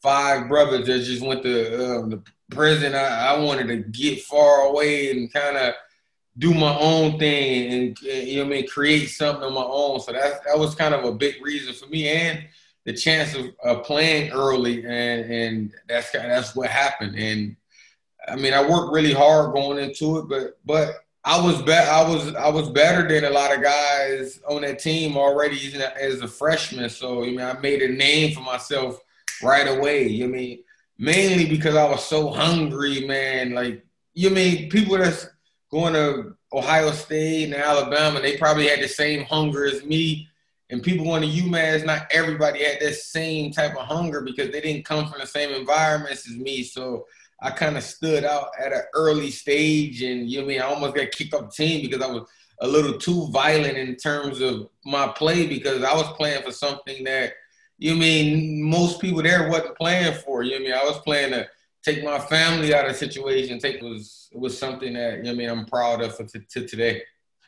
five 0.02 0.48
brothers 0.48 0.86
that 0.86 1.04
just 1.04 1.24
went 1.24 1.42
to 1.44 1.98
um, 1.98 2.10
the 2.10 2.22
prison. 2.50 2.94
I, 2.94 3.34
I, 3.34 3.38
wanted 3.38 3.68
to 3.68 3.76
get 3.76 4.22
far 4.22 4.66
away 4.66 5.10
and 5.10 5.32
kind 5.32 5.56
of 5.56 5.74
do 6.38 6.52
my 6.52 6.76
own 6.78 7.18
thing 7.18 7.72
and, 7.72 7.98
and, 8.10 8.28
you 8.28 8.36
know 8.36 8.44
what 8.44 8.54
I 8.54 8.56
mean, 8.56 8.68
create 8.68 9.06
something 9.06 9.44
on 9.44 9.54
my 9.54 9.62
own. 9.62 10.00
So 10.00 10.12
that 10.12 10.44
that 10.44 10.58
was 10.58 10.74
kind 10.74 10.94
of 10.94 11.04
a 11.04 11.12
big 11.12 11.36
reason 11.42 11.72
for 11.72 11.86
me 11.86 12.08
and 12.08 12.44
the 12.84 12.92
chance 12.92 13.34
of 13.34 13.46
uh, 13.64 13.78
playing 13.80 14.32
early 14.32 14.84
and 14.84 15.30
and 15.30 15.72
that's 15.88 16.10
that's 16.10 16.56
what 16.56 16.68
happened. 16.68 17.16
And 17.16 17.56
I 18.28 18.36
mean, 18.36 18.54
I 18.54 18.68
worked 18.68 18.92
really 18.92 19.12
hard 19.12 19.52
going 19.52 19.78
into 19.78 20.18
it, 20.18 20.28
but 20.28 20.58
but 20.64 21.04
I 21.24 21.40
was 21.40 21.62
be- 21.62 21.72
I 21.72 22.08
was 22.08 22.34
I 22.34 22.48
was 22.48 22.70
better 22.70 23.06
than 23.06 23.24
a 23.24 23.34
lot 23.34 23.54
of 23.54 23.62
guys 23.62 24.40
on 24.48 24.62
that 24.62 24.78
team 24.78 25.16
already 25.16 25.74
as 26.00 26.20
a 26.20 26.28
freshman. 26.28 26.88
So 26.90 27.22
I 27.22 27.26
mean, 27.26 27.40
I 27.40 27.58
made 27.60 27.82
a 27.82 27.92
name 27.92 28.34
for 28.34 28.40
myself 28.40 28.98
right 29.42 29.68
away. 29.68 30.08
You 30.08 30.28
mean 30.28 30.62
mainly 30.98 31.48
because 31.48 31.74
I 31.74 31.88
was 31.88 32.04
so 32.04 32.30
hungry, 32.30 33.06
man. 33.06 33.54
Like 33.54 33.84
you 34.14 34.30
mean 34.30 34.70
people 34.70 34.98
that's 34.98 35.28
going 35.70 35.94
to 35.94 36.36
Ohio 36.52 36.90
State 36.92 37.44
and 37.44 37.54
Alabama, 37.54 38.20
they 38.20 38.36
probably 38.36 38.68
had 38.68 38.80
the 38.80 38.88
same 38.88 39.24
hunger 39.24 39.64
as 39.64 39.84
me. 39.84 40.28
And 40.70 40.82
people 40.82 41.04
going 41.04 41.22
to 41.22 41.28
UMass, 41.28 41.84
not 41.84 42.06
everybody 42.12 42.64
had 42.64 42.80
that 42.80 42.94
same 42.94 43.52
type 43.52 43.76
of 43.76 43.86
hunger 43.86 44.22
because 44.22 44.50
they 44.50 44.60
didn't 44.60 44.86
come 44.86 45.06
from 45.06 45.20
the 45.20 45.26
same 45.26 45.50
environments 45.52 46.28
as 46.28 46.36
me. 46.36 46.62
So 46.62 47.06
I 47.42 47.50
kind 47.50 47.76
of 47.76 47.82
stood 47.82 48.24
out 48.24 48.50
at 48.58 48.72
an 48.72 48.82
early 48.94 49.30
stage, 49.30 50.02
and 50.02 50.30
you 50.30 50.38
know 50.38 50.44
I 50.44 50.48
mean 50.48 50.60
I 50.60 50.66
almost 50.66 50.94
got 50.94 51.10
kicked 51.10 51.34
off 51.34 51.54
the 51.54 51.64
team 51.64 51.82
because 51.82 52.00
I 52.00 52.10
was 52.10 52.28
a 52.60 52.68
little 52.68 52.96
too 52.96 53.26
violent 53.28 53.76
in 53.76 53.96
terms 53.96 54.40
of 54.40 54.68
my 54.84 55.08
play 55.08 55.48
because 55.48 55.82
I 55.82 55.94
was 55.94 56.06
playing 56.12 56.42
for 56.44 56.52
something 56.52 57.02
that 57.04 57.32
you 57.78 57.96
mean 57.96 58.62
most 58.62 59.00
people 59.00 59.22
there 59.22 59.48
wasn't 59.48 59.76
playing 59.76 60.14
for. 60.24 60.44
You 60.44 60.52
know 60.52 60.56
I 60.56 60.60
mean 60.60 60.72
I 60.72 60.84
was 60.84 60.98
playing 60.98 61.32
to 61.32 61.48
take 61.82 62.04
my 62.04 62.20
family 62.20 62.72
out 62.72 62.88
of 62.88 62.94
situation. 62.94 63.58
Take 63.58 63.82
was 63.82 64.30
was 64.32 64.56
something 64.56 64.92
that 64.94 65.18
you 65.18 65.24
know 65.24 65.32
I 65.32 65.34
mean 65.34 65.50
I'm 65.50 65.66
proud 65.66 66.00
of 66.00 66.16
for 66.16 66.24
t- 66.24 66.46
to 66.48 66.66
today. 66.66 67.02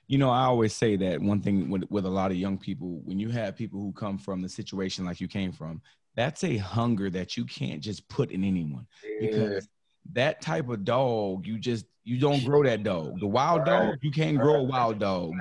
You 0.06 0.18
know, 0.18 0.28
I 0.28 0.42
always 0.42 0.74
say 0.74 0.96
that 0.96 1.18
one 1.18 1.40
thing 1.40 1.70
with, 1.70 1.84
with 1.88 2.04
a 2.04 2.10
lot 2.10 2.30
of 2.30 2.36
young 2.36 2.58
people, 2.58 3.00
when 3.04 3.18
you 3.18 3.30
have 3.30 3.56
people 3.56 3.80
who 3.80 3.90
come 3.92 4.18
from 4.18 4.42
the 4.42 4.50
situation 4.50 5.06
like 5.06 5.18
you 5.18 5.28
came 5.28 5.50
from, 5.50 5.80
that's 6.14 6.44
a 6.44 6.58
hunger 6.58 7.08
that 7.08 7.38
you 7.38 7.46
can't 7.46 7.80
just 7.80 8.06
put 8.08 8.30
in 8.30 8.44
anyone 8.44 8.86
because 9.18 9.66
that 10.12 10.40
type 10.40 10.68
of 10.68 10.84
dog, 10.84 11.46
you 11.46 11.58
just 11.58 11.87
you 12.04 12.20
don't 12.20 12.44
grow 12.44 12.62
that 12.62 12.82
dog. 12.82 13.18
The 13.20 13.26
wild 13.26 13.64
dog, 13.64 13.96
you 14.02 14.11
can't 14.11 14.38
grow 14.38 14.56
a 14.56 14.62
wild 14.62 14.99
dog. 14.99 15.32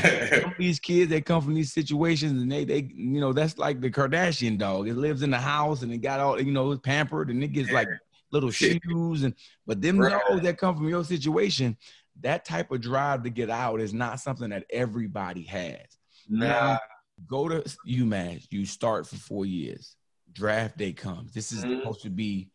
So, 0.00 0.52
these 0.58 0.78
kids 0.78 1.10
that 1.10 1.24
come 1.24 1.42
from 1.42 1.54
these 1.54 1.72
situations 1.72 2.42
and 2.42 2.50
they 2.50 2.64
they 2.64 2.88
you 2.94 3.20
know 3.20 3.32
that's 3.32 3.58
like 3.58 3.80
the 3.80 3.90
Kardashian 3.90 4.58
dog. 4.58 4.88
It 4.88 4.94
lives 4.94 5.22
in 5.22 5.30
the 5.30 5.38
house 5.38 5.82
and 5.82 5.92
it 5.92 5.98
got 5.98 6.20
all 6.20 6.40
you 6.40 6.52
know 6.52 6.72
it's 6.72 6.80
pampered 6.80 7.30
and 7.30 7.42
it 7.42 7.48
gets 7.48 7.70
like 7.70 7.88
little 8.30 8.50
shoes 8.52 9.22
and 9.22 9.34
but 9.66 9.80
them 9.80 9.98
right. 9.98 10.20
dogs 10.28 10.42
that 10.42 10.58
come 10.58 10.76
from 10.76 10.88
your 10.88 11.04
situation, 11.04 11.76
that 12.20 12.44
type 12.44 12.70
of 12.70 12.80
drive 12.80 13.22
to 13.24 13.30
get 13.30 13.50
out 13.50 13.80
is 13.80 13.94
not 13.94 14.20
something 14.20 14.50
that 14.50 14.64
everybody 14.70 15.42
has. 15.42 15.80
Nah. 16.28 16.46
Now, 16.46 16.78
go 17.26 17.48
to 17.48 17.62
UMass, 17.88 18.46
you 18.50 18.66
start 18.66 19.06
for 19.06 19.16
four 19.16 19.46
years. 19.46 19.96
Draft 20.32 20.76
day 20.76 20.92
comes. 20.92 21.32
This 21.32 21.52
is 21.52 21.64
mm-hmm. 21.64 21.78
supposed 21.78 22.02
to 22.02 22.10
be 22.10 22.50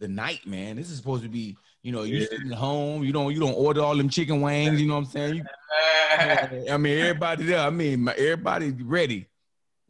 the 0.00 0.08
night, 0.08 0.46
man. 0.46 0.76
This 0.76 0.90
is 0.90 0.96
supposed 0.96 1.22
to 1.22 1.28
be, 1.28 1.56
you 1.82 1.92
know, 1.92 2.02
you 2.02 2.18
yeah. 2.18 2.26
sitting 2.28 2.50
at 2.50 2.58
home, 2.58 3.04
you 3.04 3.12
don't 3.12 3.32
you 3.32 3.38
don't 3.38 3.54
order 3.54 3.82
all 3.82 3.96
them 3.96 4.08
chicken 4.08 4.40
wings, 4.40 4.80
you 4.80 4.88
know 4.88 4.94
what 4.94 5.00
I'm 5.00 5.06
saying? 5.06 5.34
You, 5.36 5.44
I 6.72 6.76
mean, 6.76 6.98
everybody 6.98 7.44
there, 7.44 7.60
I 7.60 7.70
mean, 7.70 8.00
my, 8.04 8.12
everybody 8.14 8.70
ready. 8.70 9.26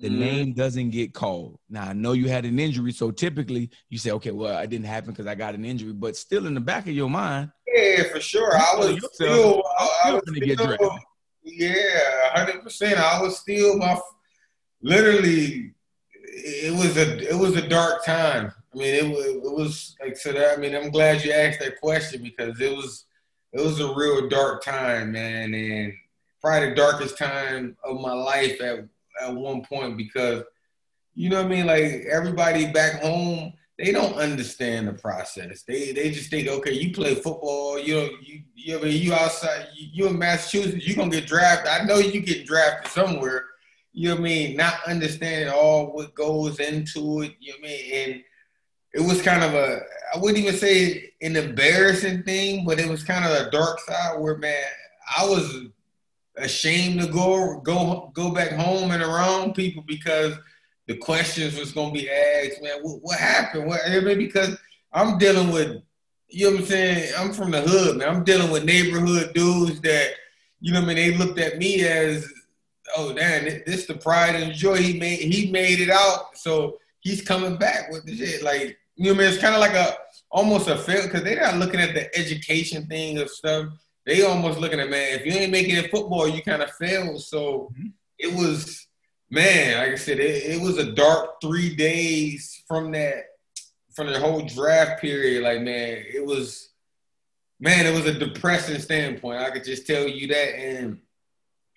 The 0.01 0.09
mm 0.09 0.19
name 0.19 0.53
doesn't 0.55 0.91
get 0.91 1.13
called. 1.13 1.59
Now 1.69 1.89
I 1.89 1.93
know 1.93 2.13
you 2.13 2.29
had 2.29 2.47
an 2.47 2.59
injury, 2.59 2.91
so 2.91 3.11
typically 3.11 3.71
you 3.91 3.99
say, 3.99 4.13
okay, 4.13 4.31
well, 4.31 4.57
I 4.57 4.65
didn't 4.65 4.87
happen 4.87 5.11
because 5.11 5.27
I 5.27 5.35
got 5.35 5.55
an 5.55 5.65
injury, 5.65 5.93
but 5.93 6.17
still 6.17 6.47
in 6.47 6.55
the 6.55 6.61
back 6.61 6.87
of 6.87 6.95
your 6.95 7.11
mind. 7.11 7.51
Yeah, 7.67 8.05
for 8.05 8.19
sure. 8.19 8.57
I 8.57 8.77
was 8.79 8.95
yourself, 8.95 9.13
still, 9.13 9.63
I, 9.79 10.01
I 10.05 10.13
was 10.15 10.23
still, 10.27 10.47
get 10.47 10.59
drafted. 10.59 10.89
Yeah, 11.43 12.31
hundred 12.33 12.63
percent. 12.63 12.99
I 12.99 13.21
was 13.21 13.39
still 13.39 13.77
my 13.77 14.01
literally. 14.83 15.75
It 16.33 16.73
was 16.73 16.97
a 16.97 17.29
it 17.29 17.37
was 17.37 17.57
a 17.57 17.69
dark 17.69 18.05
time 18.05 18.53
I 18.73 18.79
mean, 18.79 18.95
it 18.95 19.09
was 19.09 19.27
it 19.27 19.53
was 19.53 19.97
like 20.01 20.17
so. 20.17 20.33
That, 20.33 20.57
I 20.57 20.61
mean, 20.61 20.75
I'm 20.75 20.91
glad 20.91 21.25
you 21.25 21.33
asked 21.33 21.61
that 21.61 21.81
question 21.81 22.23
because 22.23 22.61
it 22.61 22.75
was 22.75 23.07
it 23.53 23.61
was 23.61 23.81
a 23.81 23.95
real 23.95 24.29
dark 24.29 24.63
time, 24.63 25.13
man, 25.13 25.53
and 25.55 25.93
probably 26.41 26.71
the 26.71 26.75
darkest 26.77 27.19
time 27.19 27.77
of 27.85 28.01
my 28.01 28.13
life 28.13 28.61
at 28.61 28.87
at 29.21 29.35
one 29.35 29.63
point 29.63 29.97
because 29.97 30.45
you 31.15 31.29
know 31.29 31.37
what 31.43 31.47
I 31.47 31.49
mean. 31.49 31.67
Like 31.67 32.07
everybody 32.11 32.71
back 32.71 33.03
home, 33.03 33.53
they 33.77 33.91
don't 33.91 34.15
understand 34.15 34.87
the 34.87 34.93
process. 34.93 35.63
They 35.63 35.93
they 35.93 36.11
just 36.13 36.31
think, 36.31 36.47
okay, 36.47 36.73
you 36.73 36.93
play 36.95 37.17
football, 37.17 37.79
you 37.79 37.95
know, 37.95 38.09
you 38.23 38.43
you 38.55 38.79
I 38.79 38.83
mean, 38.83 39.03
you 39.03 39.13
outside, 39.15 39.67
you, 39.75 39.89
you 39.93 40.07
in 40.09 40.19
Massachusetts, 40.19 40.87
you 40.87 40.95
gonna 40.95 41.11
get 41.11 41.27
drafted. 41.27 41.69
I 41.69 41.85
know 41.85 41.99
you 41.99 42.21
get 42.21 42.47
drafted 42.47 42.93
somewhere. 42.93 43.47
You 43.93 44.11
know 44.11 44.15
what 44.15 44.21
I 44.21 44.25
mean? 44.25 44.57
Not 44.57 44.75
understanding 44.87 45.53
all 45.53 45.93
what 45.93 46.15
goes 46.15 46.61
into 46.61 47.23
it. 47.23 47.33
You 47.41 47.53
know 47.53 47.59
what 47.61 47.69
I 47.69 47.73
mean? 47.73 47.93
And 47.93 48.23
it 48.93 49.01
was 49.01 49.23
kind 49.23 49.45
of 49.45 49.55
a 49.55 49.81
I 50.15 50.19
wouldn't 50.19 50.39
even 50.45 50.59
say 50.59 51.13
an 51.23 51.37
embarrassing 51.37 52.25
thing, 52.25 52.65
but 52.65 52.81
it 52.81 52.89
was 52.89 53.05
kind 53.05 53.25
of 53.25 53.47
a 53.47 53.51
dark 53.51 53.81
side 53.81 54.21
where 54.21 54.37
man, 54.37 54.65
I 55.17 55.25
was 55.25 55.67
ashamed 56.37 57.01
to 57.01 57.07
go 57.07 57.61
go 57.61 58.11
go 58.15 58.33
back 58.33 58.53
home 58.53 58.91
and 58.91 59.03
around 59.03 59.55
people 59.55 59.83
because 59.87 60.35
the 60.87 60.97
questions 60.97 61.59
was 61.59 61.73
gonna 61.73 61.93
be 61.93 62.11
asked, 62.11 62.63
man, 62.63 62.81
what, 62.83 63.03
what 63.03 63.19
happened? 63.19 63.67
What 63.67 63.81
because 64.19 64.59
I'm 64.93 65.19
dealing 65.19 65.53
with 65.53 65.83
you 66.33 66.47
know 66.47 66.53
what 66.53 66.61
I'm 66.61 66.67
saying? 66.67 67.13
I'm 67.19 67.33
from 67.33 67.51
the 67.51 67.61
hood, 67.61 67.99
man. 67.99 68.09
I'm 68.09 68.25
dealing 68.25 68.51
with 68.51 68.65
neighborhood 68.65 69.33
dudes 69.35 69.81
that, 69.81 70.13
you 70.61 70.73
know 70.73 70.81
what 70.81 70.91
I 70.91 70.95
mean, 70.95 70.97
they 70.97 71.17
looked 71.17 71.39
at 71.41 71.59
me 71.59 71.85
as, 71.85 72.31
oh 72.97 73.13
damn, 73.13 73.45
this 73.67 73.87
the 73.87 73.95
pride 73.95 74.37
and 74.37 74.53
joy. 74.53 74.77
He 74.77 74.99
made 74.99 75.21
he 75.21 75.51
made 75.51 75.81
it 75.81 75.91
out. 75.91 76.37
So 76.37 76.79
he's 77.01 77.23
coming 77.23 77.57
back 77.57 77.91
with 77.91 78.05
the 78.05 78.17
shit. 78.17 78.43
Like 78.43 78.79
you 79.01 79.07
know, 79.07 79.15
I 79.15 79.17
mean, 79.19 79.33
it's 79.33 79.41
kind 79.41 79.55
of 79.55 79.61
like 79.63 79.73
a 79.73 79.97
almost 80.31 80.69
a 80.69 80.77
fail 80.77 81.05
because 81.05 81.23
they're 81.23 81.41
not 81.41 81.57
looking 81.57 81.81
at 81.81 81.95
the 81.95 82.15
education 82.19 82.87
thing 82.87 83.17
of 83.17 83.31
stuff. 83.31 83.73
They 84.05 84.23
almost 84.23 84.61
looking 84.61 84.79
at 84.79 84.91
man, 84.91 85.19
if 85.19 85.25
you 85.25 85.33
ain't 85.33 85.51
making 85.51 85.77
it 85.77 85.91
football, 85.91 86.29
you 86.29 86.43
kind 86.43 86.61
of 86.63 86.71
fail. 86.73 87.19
So 87.19 87.73
mm-hmm. 87.73 87.87
it 88.19 88.35
was, 88.35 88.89
man, 89.31 89.79
like 89.79 89.93
I 89.93 89.95
said, 89.95 90.21
it, 90.21 90.53
it 90.53 90.61
was 90.61 90.77
a 90.77 90.93
dark 90.93 91.41
three 91.41 91.75
days 91.75 92.63
from 92.69 92.91
that 92.91 93.25
from 93.95 94.09
the 94.09 94.21
whole 94.21 94.43
draft 94.43 95.01
period. 95.01 95.45
Like 95.45 95.63
man, 95.63 96.05
it 96.13 96.23
was, 96.23 96.69
man, 97.59 97.87
it 97.87 97.95
was 97.95 98.05
a 98.05 98.19
depressing 98.19 98.81
standpoint. 98.81 99.41
I 99.41 99.49
could 99.49 99.65
just 99.65 99.87
tell 99.87 100.07
you 100.07 100.27
that. 100.27 100.59
And 100.59 100.99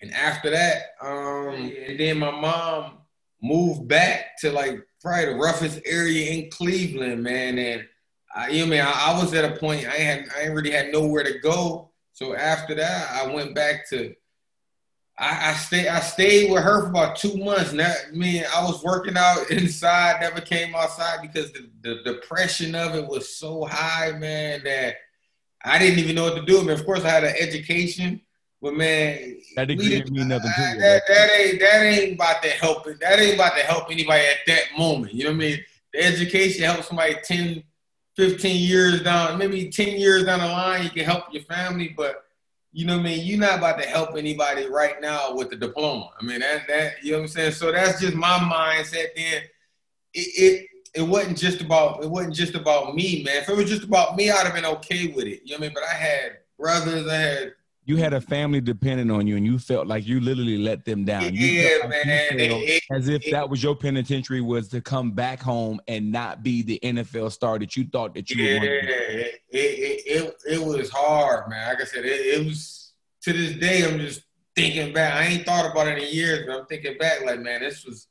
and 0.02 0.14
after 0.14 0.50
that, 0.50 0.96
um, 1.02 1.72
and 1.88 1.98
then 1.98 2.20
my 2.20 2.32
mom 2.32 2.98
moved 3.42 3.88
back 3.88 4.38
to 4.40 4.52
like 4.52 4.86
probably 5.04 5.26
the 5.26 5.36
roughest 5.36 5.82
area 5.86 6.32
in 6.32 6.50
Cleveland, 6.50 7.22
man. 7.22 7.60
And 7.60 7.86
I, 8.34 8.48
you 8.48 8.64
know, 8.64 8.70
man, 8.70 8.88
I, 8.88 9.12
I, 9.12 9.22
was 9.22 9.34
at 9.34 9.46
a 9.46 9.58
point 9.58 9.86
I 9.86 9.98
had 9.98 10.26
I 10.36 10.46
really 10.46 10.72
had 10.72 10.92
nowhere 10.92 11.24
to 11.24 11.40
go. 11.40 11.92
So 12.14 12.36
after 12.36 12.74
that, 12.76 13.12
I 13.12 13.32
went 13.34 13.54
back 13.54 13.88
to. 13.90 14.16
I, 15.20 15.52
I 15.52 15.54
stayed. 15.54 15.88
I 15.88 16.00
stayed 16.00 16.52
with 16.52 16.64
her 16.64 16.82
for 16.82 16.90
about 16.90 17.18
two 17.18 17.38
months. 17.38 17.74
Now, 17.74 17.92
I 17.92 18.16
mean, 18.16 18.44
I 18.56 18.64
was 18.64 18.82
working 18.82 19.18
out 19.18 19.52
inside, 19.52 20.22
never 20.22 20.42
came 20.42 20.74
outside 20.74 21.22
because 21.22 21.52
the, 21.52 21.70
the 21.84 22.04
depression 22.04 22.74
of 22.74 22.96
it 22.96 23.06
was 23.06 23.38
so 23.38 23.66
high, 23.66 24.12
man, 24.14 24.62
that 24.64 24.96
I 25.64 25.78
didn't 25.78 26.00
even 26.00 26.16
know 26.16 26.24
what 26.24 26.36
to 26.36 26.46
do. 26.46 26.60
I 26.60 26.62
mean, 26.62 26.72
of 26.72 26.86
course, 26.86 27.04
I 27.04 27.10
had 27.10 27.24
an 27.24 27.36
education, 27.40 28.22
but 28.64 28.76
man, 28.76 29.42
that 29.58 29.68
degree 29.68 29.90
didn't 29.90 30.14
mean 30.14 30.30
nothing 30.30 30.50
to 30.56 30.62
you. 30.62 30.80
That, 30.80 31.02
that 31.06 31.30
ain't 31.38 31.60
that 31.60 31.84
ain't 31.84 32.14
about 32.14 32.42
to 32.44 32.50
help. 32.50 32.86
That 32.86 33.20
ain't 33.20 33.36
about 33.36 33.58
to 33.58 33.62
help 33.64 33.92
anybody 33.92 34.24
at 34.26 34.38
that 34.48 34.78
moment. 34.78 35.14
You 35.14 35.26
know 35.26 35.32
what 35.32 35.36
I 35.36 35.40
mean? 35.40 35.60
The 35.92 36.06
education 36.06 36.64
helps 36.64 36.88
somebody 36.88 37.16
10, 37.22 37.62
15 38.16 38.56
years 38.56 39.04
down, 39.04 39.38
maybe 39.38 39.70
10 39.70 40.00
years 40.00 40.24
down 40.24 40.40
the 40.40 40.46
line, 40.46 40.84
you 40.86 40.90
can 40.90 41.04
help 41.04 41.26
your 41.34 41.44
family, 41.44 41.94
but 41.96 42.24
you 42.72 42.86
know 42.86 42.96
what 42.96 43.02
I 43.02 43.10
mean? 43.10 43.26
You're 43.26 43.40
not 43.40 43.58
about 43.58 43.82
to 43.82 43.88
help 43.88 44.16
anybody 44.16 44.68
right 44.68 45.00
now 45.02 45.36
with 45.36 45.50
the 45.50 45.58
diploma. 45.58 46.10
I 46.20 46.24
mean, 46.24 46.40
that, 46.40 46.66
that 46.70 47.04
you 47.04 47.12
know 47.12 47.18
what 47.18 47.24
I'm 47.24 47.28
saying? 47.28 47.52
So 47.52 47.70
that's 47.72 48.00
just 48.00 48.16
my 48.16 48.40
mindset 48.40 49.08
then. 49.16 49.42
It, 50.14 50.20
it, 50.38 50.68
it 50.96 51.02
wasn't 51.02 51.38
just 51.38 51.60
about 51.60 52.02
it 52.02 52.10
wasn't 52.10 52.36
just 52.36 52.56
about 52.56 52.96
me, 52.96 53.24
man. 53.26 53.38
If 53.38 53.50
it 53.50 53.58
was 53.58 53.70
just 53.70 53.84
about 53.84 54.16
me, 54.16 54.32
I'd 54.32 54.46
have 54.46 54.54
been 54.54 54.66
okay 54.66 55.08
with 55.08 55.26
it. 55.26 55.42
You 55.44 55.52
know 55.52 55.60
what 55.60 55.66
I 55.66 55.68
mean? 55.68 55.72
But 55.74 55.84
I 55.84 55.94
had 55.94 56.38
brothers, 56.58 57.08
I 57.08 57.16
had 57.16 57.54
you 57.86 57.98
had 57.98 58.14
a 58.14 58.22
family 58.22 58.62
dependent 58.62 59.12
on 59.12 59.28
you 59.28 59.36
and 59.36 59.46
you 59.46 59.60
felt 59.60 59.88
like 59.88 60.08
you 60.08 60.20
literally 60.22 60.58
let 60.58 60.86
them 60.86 61.04
down. 61.04 61.34
Yeah, 61.34 61.78
like 61.82 61.90
man. 61.90 62.40
It, 62.40 62.84
as 62.92 63.10
if 63.10 63.28
it, 63.28 63.32
that 63.32 63.50
was 63.50 63.62
your 63.62 63.76
penitentiary 63.76 64.42
was 64.42 64.70
to 64.70 64.82
come 64.82 65.12
back 65.12 65.42
home 65.42 65.82
and 65.88 66.12
not 66.12 66.44
be 66.44 66.62
the 66.62 66.80
NFL 66.82 67.32
star 67.32 67.60
that 67.60 67.76
you 67.76 67.86
thought 67.86 68.14
that 68.16 68.30
you 68.30 68.44
yeah, 68.44 68.60
were. 68.60 68.66
Yeah, 68.66 68.72
it, 68.82 69.42
it, 69.52 70.36
it, 70.46 70.66
was 70.66 70.90
hard, 70.90 71.50
man. 71.50 71.68
Like 71.68 71.82
I 71.82 71.86
said, 71.86 72.06
it, 72.06 72.40
it 72.40 72.46
was 72.46 72.94
to 73.24 73.34
this 73.34 73.54
day, 73.54 73.86
I'm 73.86 74.00
just 74.00 74.22
thinking 74.56 74.94
back. 74.94 75.16
I 75.16 75.26
ain't 75.26 75.46
thought 75.46 75.70
about 75.70 75.88
it 75.88 76.02
in 76.02 76.14
years, 76.14 76.46
but 76.48 76.58
I'm 76.58 76.66
thinking 76.68 76.98
back 76.98 77.26
like, 77.26 77.42
man, 77.42 77.62
this 77.62 77.86
was 77.86 78.08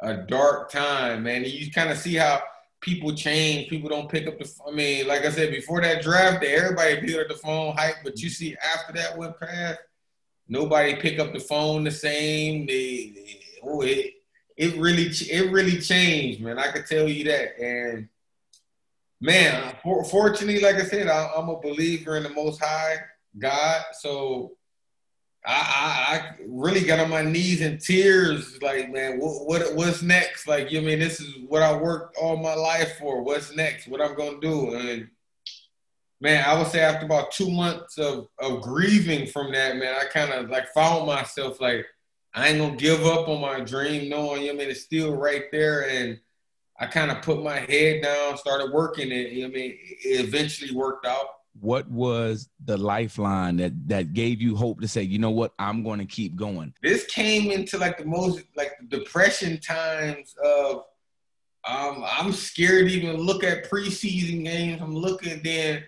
a 0.00 0.18
dark 0.18 0.70
time, 0.70 1.22
man. 1.22 1.44
You 1.46 1.70
kind 1.70 1.90
of 1.90 1.96
see 1.96 2.16
how– 2.16 2.42
people 2.80 3.12
change. 3.14 3.68
People 3.68 3.88
don't 3.88 4.08
pick 4.08 4.26
up 4.26 4.38
the. 4.38 4.50
I 4.66 4.70
mean, 4.70 5.06
like 5.06 5.24
I 5.24 5.30
said 5.30 5.50
before 5.50 5.80
that 5.82 6.02
draft 6.02 6.42
day, 6.42 6.54
everybody 6.54 7.00
picked 7.00 7.18
up 7.18 7.28
the 7.28 7.34
phone 7.34 7.76
hype. 7.76 7.96
But 8.04 8.20
you 8.20 8.28
see, 8.28 8.56
after 8.74 8.92
that 8.94 9.16
went 9.16 9.38
past, 9.38 9.80
nobody 10.48 10.96
pick 10.96 11.18
up 11.18 11.32
the 11.32 11.40
phone 11.40 11.84
the 11.84 11.90
same. 11.90 12.66
They, 12.66 13.12
they 13.14 13.40
oh, 13.62 13.82
it 13.82 14.14
it 14.56 14.76
really 14.76 15.06
it 15.06 15.52
really 15.52 15.80
changed, 15.80 16.40
man. 16.40 16.58
I 16.58 16.70
could 16.70 16.86
tell 16.86 17.08
you 17.08 17.24
that. 17.24 17.58
And 17.60 18.08
man, 19.20 19.74
fortunately, 19.82 20.60
like 20.60 20.76
I 20.76 20.84
said, 20.84 21.08
I, 21.08 21.30
I'm 21.36 21.48
a 21.48 21.60
believer 21.60 22.16
in 22.16 22.22
the 22.22 22.30
Most 22.30 22.62
High 22.62 22.96
God. 23.38 23.82
So 23.92 24.56
I, 25.48 25.54
I, 25.54 26.14
I, 26.14 26.34
really 26.46 26.82
got 26.82 27.00
on 27.00 27.08
my 27.08 27.22
knees 27.22 27.62
in 27.62 27.78
tears, 27.78 28.60
like, 28.60 28.92
man, 28.92 29.18
what, 29.18 29.46
what 29.46 29.74
what's 29.74 30.02
next? 30.02 30.46
Like, 30.46 30.70
you 30.70 30.78
know, 30.78 30.86
I 30.86 30.90
mean, 30.90 30.98
this 30.98 31.20
is 31.20 31.36
what 31.48 31.62
I 31.62 31.74
worked 31.74 32.18
all 32.18 32.36
my 32.36 32.54
life 32.54 32.98
for. 32.98 33.22
What's 33.22 33.56
next? 33.56 33.88
What 33.88 34.02
I'm 34.02 34.14
gonna 34.14 34.40
do? 34.40 34.74
And 34.74 35.08
man, 36.20 36.44
I 36.46 36.58
would 36.58 36.66
say 36.66 36.80
after 36.80 37.06
about 37.06 37.32
two 37.32 37.50
months 37.50 37.96
of 37.96 38.28
of 38.38 38.60
grieving 38.60 39.26
from 39.26 39.50
that, 39.52 39.76
man, 39.76 39.94
I 39.98 40.04
kind 40.04 40.32
of 40.34 40.50
like 40.50 40.68
found 40.74 41.06
myself 41.06 41.62
like, 41.62 41.86
I 42.34 42.48
ain't 42.48 42.58
gonna 42.58 42.76
give 42.76 43.06
up 43.06 43.26
on 43.26 43.40
my 43.40 43.60
dream, 43.60 44.10
knowing, 44.10 44.42
you 44.42 44.48
know, 44.48 44.54
I 44.54 44.56
mean, 44.58 44.70
it's 44.70 44.82
still 44.82 45.16
right 45.16 45.44
there. 45.50 45.88
And 45.88 46.20
I 46.78 46.86
kind 46.88 47.10
of 47.10 47.22
put 47.22 47.42
my 47.42 47.60
head 47.60 48.02
down, 48.02 48.36
started 48.36 48.70
working 48.70 49.10
it. 49.10 49.32
You 49.32 49.42
know, 49.42 49.48
I 49.48 49.50
mean, 49.52 49.78
it 50.04 50.26
eventually 50.26 50.74
worked 50.74 51.06
out 51.06 51.37
what 51.60 51.88
was 51.90 52.48
the 52.64 52.76
lifeline 52.76 53.56
that 53.56 53.72
that 53.88 54.12
gave 54.12 54.40
you 54.40 54.56
hope 54.56 54.80
to 54.80 54.88
say 54.88 55.02
you 55.02 55.18
know 55.18 55.30
what? 55.30 55.52
I'm 55.58 55.82
going 55.82 55.98
to 55.98 56.06
keep 56.06 56.36
going. 56.36 56.74
This 56.82 57.06
came 57.06 57.50
into 57.50 57.78
like 57.78 57.98
the 57.98 58.04
most 58.04 58.42
like 58.56 58.72
the 58.80 58.98
depression 58.98 59.58
times 59.58 60.34
of 60.44 60.84
um 61.66 62.04
i'm 62.06 62.32
scared 62.32 62.88
to 62.88 62.92
even 62.92 63.16
look 63.16 63.44
at 63.44 63.70
preseason 63.70 64.44
games. 64.44 64.80
I'm 64.80 64.94
looking 64.94 65.40
then 65.42 65.84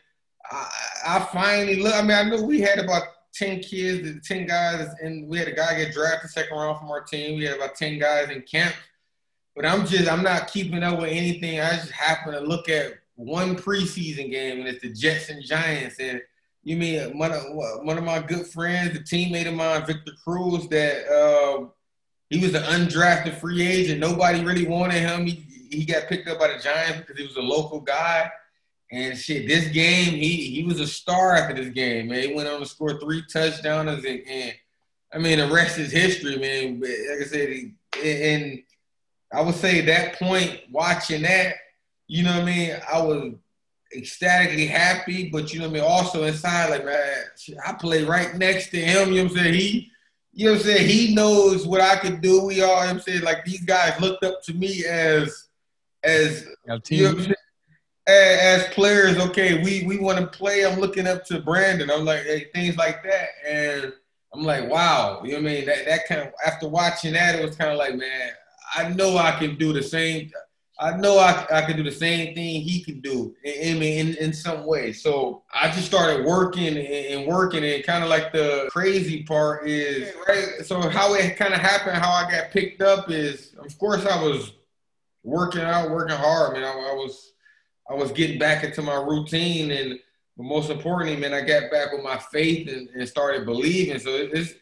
i, 0.50 0.68
I 1.06 1.20
finally 1.32 1.80
look 1.80 1.94
i 1.94 2.02
mean 2.02 2.16
i 2.16 2.22
know 2.24 2.42
we 2.42 2.60
had 2.60 2.78
about 2.78 3.04
10 3.34 3.60
kids 3.60 4.26
10 4.26 4.46
guys 4.46 4.88
and 5.02 5.28
we 5.28 5.38
had 5.38 5.48
a 5.48 5.52
guy 5.52 5.76
get 5.76 5.92
drafted 5.92 6.30
second 6.30 6.56
round 6.56 6.78
from 6.78 6.90
our 6.90 7.02
team. 7.02 7.38
We 7.38 7.44
had 7.44 7.56
about 7.56 7.76
10 7.76 7.98
guys 7.98 8.28
in 8.30 8.42
camp. 8.42 8.74
But 9.54 9.66
i'm 9.66 9.86
just 9.86 10.10
i'm 10.10 10.22
not 10.22 10.48
keeping 10.48 10.82
up 10.82 10.98
with 10.98 11.10
anything. 11.10 11.60
I 11.60 11.70
just 11.70 11.92
happen 11.92 12.32
to 12.32 12.40
look 12.40 12.68
at 12.68 12.94
one 13.20 13.54
preseason 13.56 14.30
game, 14.30 14.60
and 14.60 14.68
it's 14.68 14.82
the 14.82 14.92
Jets 14.92 15.28
and 15.28 15.44
Giants. 15.44 15.96
And 16.00 16.20
you 16.62 16.76
mean 16.76 17.18
one 17.18 17.32
of 17.32 17.42
one 17.82 17.98
of 17.98 18.04
my 18.04 18.20
good 18.20 18.46
friends, 18.46 18.92
the 18.92 19.00
teammate 19.00 19.48
of 19.48 19.54
mine, 19.54 19.86
Victor 19.86 20.12
Cruz, 20.24 20.68
that 20.68 21.06
uh, 21.08 21.66
he 22.28 22.40
was 22.40 22.54
an 22.54 22.62
undrafted 22.62 23.38
free 23.38 23.66
agent. 23.66 24.00
Nobody 24.00 24.42
really 24.42 24.66
wanted 24.66 25.00
him. 25.00 25.26
He 25.26 25.44
he 25.70 25.84
got 25.84 26.08
picked 26.08 26.28
up 26.28 26.38
by 26.38 26.48
the 26.48 26.58
Giants 26.58 27.00
because 27.00 27.18
he 27.18 27.26
was 27.26 27.36
a 27.36 27.42
local 27.42 27.80
guy. 27.80 28.30
And 28.92 29.16
shit, 29.16 29.46
this 29.46 29.68
game, 29.68 30.14
he 30.14 30.50
he 30.50 30.64
was 30.64 30.80
a 30.80 30.86
star 30.86 31.34
after 31.34 31.54
this 31.54 31.72
game, 31.72 32.08
man. 32.08 32.28
He 32.28 32.34
went 32.34 32.48
on 32.48 32.60
to 32.60 32.66
score 32.66 32.98
three 32.98 33.22
touchdowns, 33.32 34.04
and, 34.04 34.20
and 34.28 34.54
I 35.12 35.18
mean, 35.18 35.38
the 35.38 35.48
rest 35.48 35.78
is 35.78 35.92
history, 35.92 36.36
man. 36.38 36.80
But 36.80 36.88
like 36.88 37.20
I 37.20 37.24
said, 37.24 37.48
he, 37.50 37.72
and 38.02 38.62
I 39.32 39.42
would 39.42 39.54
say 39.54 39.80
that 39.82 40.18
point, 40.18 40.60
watching 40.72 41.22
that, 41.22 41.54
you 42.10 42.24
know 42.24 42.32
what 42.32 42.42
I 42.42 42.44
mean? 42.44 42.76
I 42.92 43.00
was 43.00 43.34
ecstatically 43.96 44.66
happy, 44.66 45.30
but 45.30 45.52
you 45.52 45.60
know 45.60 45.68
what 45.68 45.76
I 45.76 45.80
mean? 45.80 45.88
Also 45.88 46.24
inside, 46.24 46.70
like, 46.70 46.84
man, 46.84 47.22
I 47.64 47.72
play 47.74 48.02
right 48.02 48.34
next 48.34 48.70
to 48.70 48.78
him. 48.80 49.10
You 49.10 49.18
know 49.18 49.22
what 49.22 49.30
I'm 49.30 49.38
saying? 49.38 49.54
He, 49.54 49.92
you 50.32 50.46
know 50.46 50.52
what 50.54 50.60
I'm 50.60 50.66
saying? 50.66 50.88
He 50.88 51.14
knows 51.14 51.68
what 51.68 51.80
I 51.80 51.94
can 51.94 52.20
do. 52.20 52.44
We 52.44 52.62
all, 52.62 52.80
you 52.80 52.86
know 52.86 52.90
I'm 52.90 53.00
saying? 53.00 53.22
Like, 53.22 53.44
these 53.44 53.60
guys 53.60 54.00
looked 54.00 54.24
up 54.24 54.42
to 54.42 54.54
me 54.54 54.84
as, 54.86 55.50
as, 56.02 56.46
you 56.98 57.04
know 57.04 57.10
what 57.10 57.18
I'm 57.18 57.24
saying? 57.26 57.34
As, 58.08 58.38
as 58.40 58.74
players, 58.74 59.16
okay, 59.16 59.62
we, 59.62 59.84
we 59.86 59.98
want 59.98 60.18
to 60.18 60.26
play. 60.26 60.66
I'm 60.66 60.80
looking 60.80 61.06
up 61.06 61.24
to 61.26 61.40
Brandon. 61.40 61.92
I'm 61.92 62.04
like, 62.04 62.24
hey, 62.24 62.48
things 62.52 62.76
like 62.76 63.04
that. 63.04 63.28
And 63.46 63.92
I'm 64.34 64.42
like, 64.42 64.68
wow, 64.68 65.22
you 65.22 65.34
know 65.34 65.42
what 65.42 65.48
I 65.48 65.54
mean? 65.54 65.66
That, 65.66 65.84
that 65.86 66.08
kind 66.08 66.22
of, 66.22 66.32
after 66.44 66.66
watching 66.66 67.12
that, 67.12 67.36
it 67.36 67.44
was 67.44 67.54
kind 67.54 67.70
of 67.70 67.78
like, 67.78 67.94
man, 67.94 68.30
I 68.74 68.88
know 68.88 69.16
I 69.16 69.30
can 69.38 69.56
do 69.56 69.72
the 69.72 69.82
same. 69.82 70.32
I 70.80 70.96
know 70.96 71.18
I, 71.18 71.46
I 71.52 71.62
can 71.62 71.76
do 71.76 71.82
the 71.82 71.92
same 71.92 72.34
thing 72.34 72.62
he 72.62 72.82
can 72.82 73.00
do 73.00 73.34
in, 73.44 73.82
in, 73.82 74.14
in 74.16 74.32
some 74.32 74.64
way. 74.64 74.94
So 74.94 75.42
I 75.52 75.70
just 75.70 75.84
started 75.84 76.24
working 76.24 76.78
and 76.78 77.26
working 77.26 77.62
and 77.62 77.84
kind 77.84 78.02
of 78.02 78.08
like 78.08 78.32
the 78.32 78.66
crazy 78.70 79.22
part 79.24 79.68
is, 79.68 80.14
right? 80.26 80.64
So 80.64 80.80
how 80.88 81.12
it 81.14 81.36
kind 81.36 81.52
of 81.52 81.60
happened, 81.60 81.98
how 81.98 82.10
I 82.10 82.30
got 82.30 82.50
picked 82.50 82.80
up 82.80 83.10
is, 83.10 83.54
of 83.62 83.78
course, 83.78 84.06
I 84.06 84.22
was 84.22 84.52
working 85.22 85.60
out, 85.60 85.90
working 85.90 86.16
hard, 86.16 86.54
man. 86.54 86.64
I, 86.64 86.70
I 86.70 86.94
was, 86.94 87.32
I 87.90 87.94
was 87.94 88.10
getting 88.12 88.38
back 88.38 88.64
into 88.64 88.80
my 88.80 88.96
routine 88.96 89.70
and 89.72 89.98
most 90.38 90.70
importantly, 90.70 91.16
man, 91.16 91.34
I 91.34 91.42
got 91.42 91.70
back 91.70 91.92
with 91.92 92.02
my 92.02 92.16
faith 92.16 92.68
and, 92.68 92.88
and 92.88 93.06
started 93.06 93.44
believing. 93.44 93.98
So 93.98 94.08
it's, 94.10 94.54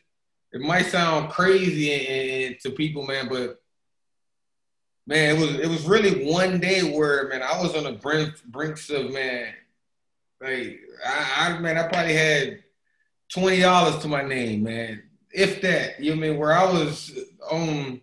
it 0.52 0.60
might 0.60 0.86
sound 0.86 1.30
crazy 1.30 1.92
and, 1.92 2.54
and 2.54 2.60
to 2.62 2.70
people, 2.70 3.06
man, 3.06 3.28
but 3.28 3.60
man, 5.08 5.36
it 5.36 5.40
was 5.40 5.58
it 5.58 5.68
was 5.68 5.86
really 5.86 6.30
one 6.30 6.60
day 6.60 6.82
where 6.82 7.28
man 7.28 7.42
I 7.42 7.60
was 7.60 7.74
on 7.74 7.84
the 7.84 7.92
brink 7.92 8.44
brinks 8.44 8.90
of 8.90 9.10
man, 9.10 9.54
like 10.40 10.80
I, 11.04 11.48
I 11.56 11.58
man 11.58 11.78
I 11.78 11.88
probably 11.88 12.14
had 12.14 12.62
twenty 13.32 13.60
dollars 13.60 14.00
to 14.02 14.08
my 14.08 14.22
name, 14.22 14.62
man, 14.62 15.02
if 15.32 15.60
that. 15.62 15.98
You 15.98 16.14
know 16.14 16.18
I 16.18 16.28
mean 16.28 16.38
where 16.38 16.52
I 16.52 16.70
was 16.70 17.18
on. 17.50 18.00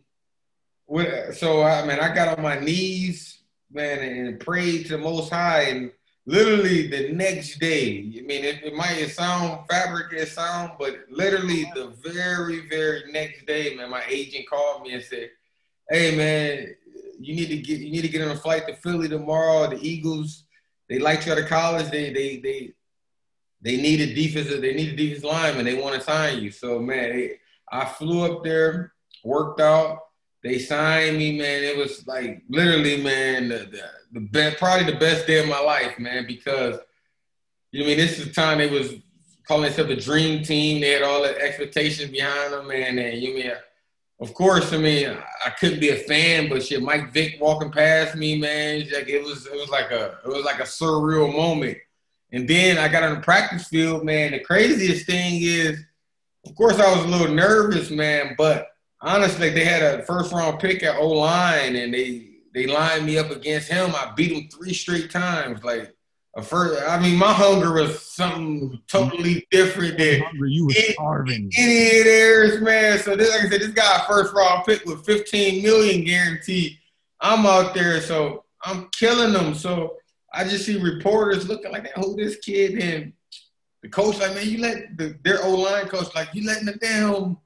With, 0.87 1.35
so 1.37 1.63
I 1.63 1.85
mean 1.85 1.99
I 1.99 2.13
got 2.13 2.37
on 2.37 2.43
my 2.43 2.59
knees, 2.59 3.39
man, 3.71 3.99
and 3.99 4.39
prayed 4.39 4.87
to 4.87 4.93
the 4.93 4.97
Most 4.97 5.31
High, 5.31 5.63
and 5.63 5.91
literally 6.25 6.87
the 6.87 7.11
next 7.13 7.59
day. 7.59 7.99
I 8.17 8.21
mean 8.21 8.43
it, 8.43 8.63
it 8.63 8.73
might 8.73 8.97
sound 9.09 9.67
fabricated 9.69 10.27
sound, 10.27 10.71
but 10.79 11.05
literally 11.09 11.71
the 11.75 11.93
very 12.03 12.67
very 12.67 13.11
next 13.11 13.45
day, 13.45 13.75
man, 13.75 13.91
my 13.91 14.03
agent 14.09 14.49
called 14.49 14.81
me 14.83 14.93
and 14.93 15.03
said, 15.03 15.29
"Hey 15.87 16.15
man." 16.15 16.75
You 17.19 17.35
need 17.35 17.47
to 17.47 17.57
get 17.57 17.79
you 17.79 17.91
need 17.91 18.01
to 18.01 18.07
get 18.07 18.21
on 18.21 18.31
a 18.31 18.35
flight 18.35 18.67
to 18.67 18.75
Philly 18.75 19.07
tomorrow. 19.07 19.69
The 19.69 19.79
Eagles, 19.81 20.43
they 20.89 20.99
liked 20.99 21.25
you 21.25 21.31
out 21.31 21.37
of 21.39 21.47
college. 21.47 21.89
They 21.89 22.11
they 22.11 22.37
they 22.37 22.73
they 23.61 23.77
need 23.77 24.01
a 24.01 24.13
defensive 24.13 24.61
they 24.61 24.73
need 24.73 24.93
a 24.93 24.95
defensive 24.95 25.25
lineman. 25.25 25.65
They 25.65 25.81
want 25.81 25.95
to 25.95 26.01
sign 26.01 26.41
you. 26.41 26.51
So 26.51 26.79
man, 26.79 27.09
they, 27.15 27.39
I 27.71 27.85
flew 27.85 28.31
up 28.31 28.43
there, 28.43 28.93
worked 29.23 29.59
out. 29.59 29.99
They 30.43 30.59
signed 30.59 31.17
me, 31.17 31.37
man. 31.37 31.63
It 31.63 31.75
was 31.75 32.05
like 32.05 32.43
literally, 32.47 33.01
man, 33.01 33.49
the, 33.49 33.67
the, 33.71 33.83
the 34.11 34.19
best, 34.19 34.57
probably 34.57 34.91
the 34.91 34.99
best 34.99 35.25
day 35.25 35.39
of 35.39 35.47
my 35.47 35.59
life, 35.59 35.97
man, 35.97 36.27
because 36.27 36.77
you 37.71 37.79
know, 37.79 37.85
I 37.85 37.89
mean, 37.89 37.97
this 37.97 38.19
is 38.19 38.27
the 38.27 38.33
time 38.33 38.59
they 38.59 38.69
was 38.69 38.93
calling 39.47 39.63
themselves 39.63 39.89
the 39.89 39.95
dream 39.95 40.43
team. 40.43 40.81
They 40.81 40.91
had 40.91 41.01
all 41.01 41.23
the 41.23 41.35
expectations 41.41 42.11
behind 42.11 42.53
them, 42.53 42.67
man. 42.67 42.99
And 42.99 43.19
you 43.19 43.29
know, 43.29 43.43
mean 43.43 43.53
of 44.19 44.33
course, 44.33 44.71
I 44.71 44.77
mean, 44.77 45.17
I 45.45 45.49
couldn't 45.49 45.79
be 45.79 45.89
a 45.89 45.97
fan, 45.97 46.47
but 46.47 46.63
shit, 46.63 46.81
Mike 46.81 47.11
Vick 47.11 47.37
walking 47.39 47.71
past 47.71 48.15
me, 48.15 48.39
man, 48.39 48.79
like 48.93 49.09
it 49.09 49.23
was, 49.23 49.45
it 49.45 49.53
was 49.53 49.69
like 49.69 49.91
a, 49.91 50.19
it 50.23 50.27
was 50.27 50.45
like 50.45 50.59
a 50.59 50.63
surreal 50.63 51.33
moment. 51.35 51.77
And 52.31 52.47
then 52.47 52.77
I 52.77 52.87
got 52.87 53.03
on 53.03 53.15
the 53.15 53.21
practice 53.21 53.67
field, 53.67 54.03
man. 54.03 54.31
The 54.31 54.39
craziest 54.39 55.05
thing 55.05 55.41
is, 55.41 55.79
of 56.45 56.55
course, 56.55 56.79
I 56.79 56.95
was 56.95 57.05
a 57.05 57.07
little 57.07 57.33
nervous, 57.33 57.91
man, 57.91 58.35
but 58.37 58.67
honestly, 59.01 59.49
they 59.49 59.65
had 59.65 59.81
a 59.81 60.03
first 60.03 60.31
round 60.31 60.59
pick 60.59 60.83
at 60.83 60.97
O 60.97 61.07
line, 61.09 61.75
and 61.75 61.93
they 61.93 62.29
they 62.53 62.67
lined 62.67 63.05
me 63.05 63.17
up 63.17 63.31
against 63.31 63.69
him. 63.69 63.91
I 63.93 64.13
beat 64.15 64.31
him 64.31 64.49
three 64.49 64.73
straight 64.73 65.11
times, 65.11 65.63
like 65.63 65.93
first, 66.41 66.83
I 66.87 66.99
mean, 66.99 67.17
my 67.17 67.31
hunger 67.31 67.71
was 67.73 68.01
something 68.01 68.81
totally 68.87 69.47
different 69.51 69.97
than 69.97 70.21
hungry. 70.21 70.51
You 70.51 70.65
were 70.65 70.73
starving. 70.73 71.49
Any 71.57 72.03
theirs, 72.03 72.61
man. 72.61 72.99
So 72.99 73.15
this, 73.15 73.29
like 73.29 73.45
I 73.45 73.49
said, 73.49 73.61
this 73.61 73.69
guy 73.69 74.03
first 74.07 74.33
round 74.33 74.65
pick 74.65 74.85
with 74.85 75.05
15 75.05 75.63
million 75.63 76.03
guaranteed. 76.03 76.77
I'm 77.21 77.45
out 77.45 77.73
there, 77.73 78.01
so 78.01 78.43
I'm 78.63 78.89
killing 78.91 79.31
them. 79.31 79.53
So 79.55 79.95
I 80.33 80.43
just 80.43 80.65
see 80.65 80.77
reporters 80.77 81.47
looking 81.47 81.71
like 81.71 81.83
that. 81.83 81.97
Who 81.97 82.17
this 82.17 82.37
kid? 82.37 82.79
And 82.79 83.13
the 83.81 83.87
coach 83.87 84.19
like, 84.19 84.35
man, 84.35 84.49
you 84.49 84.57
let 84.57 84.97
the, 84.97 85.17
their 85.23 85.41
O 85.43 85.55
line 85.55 85.87
coach 85.87 86.13
like, 86.15 86.33
you 86.33 86.45
letting 86.45 86.65
the 86.65 86.73
damn 86.73 87.37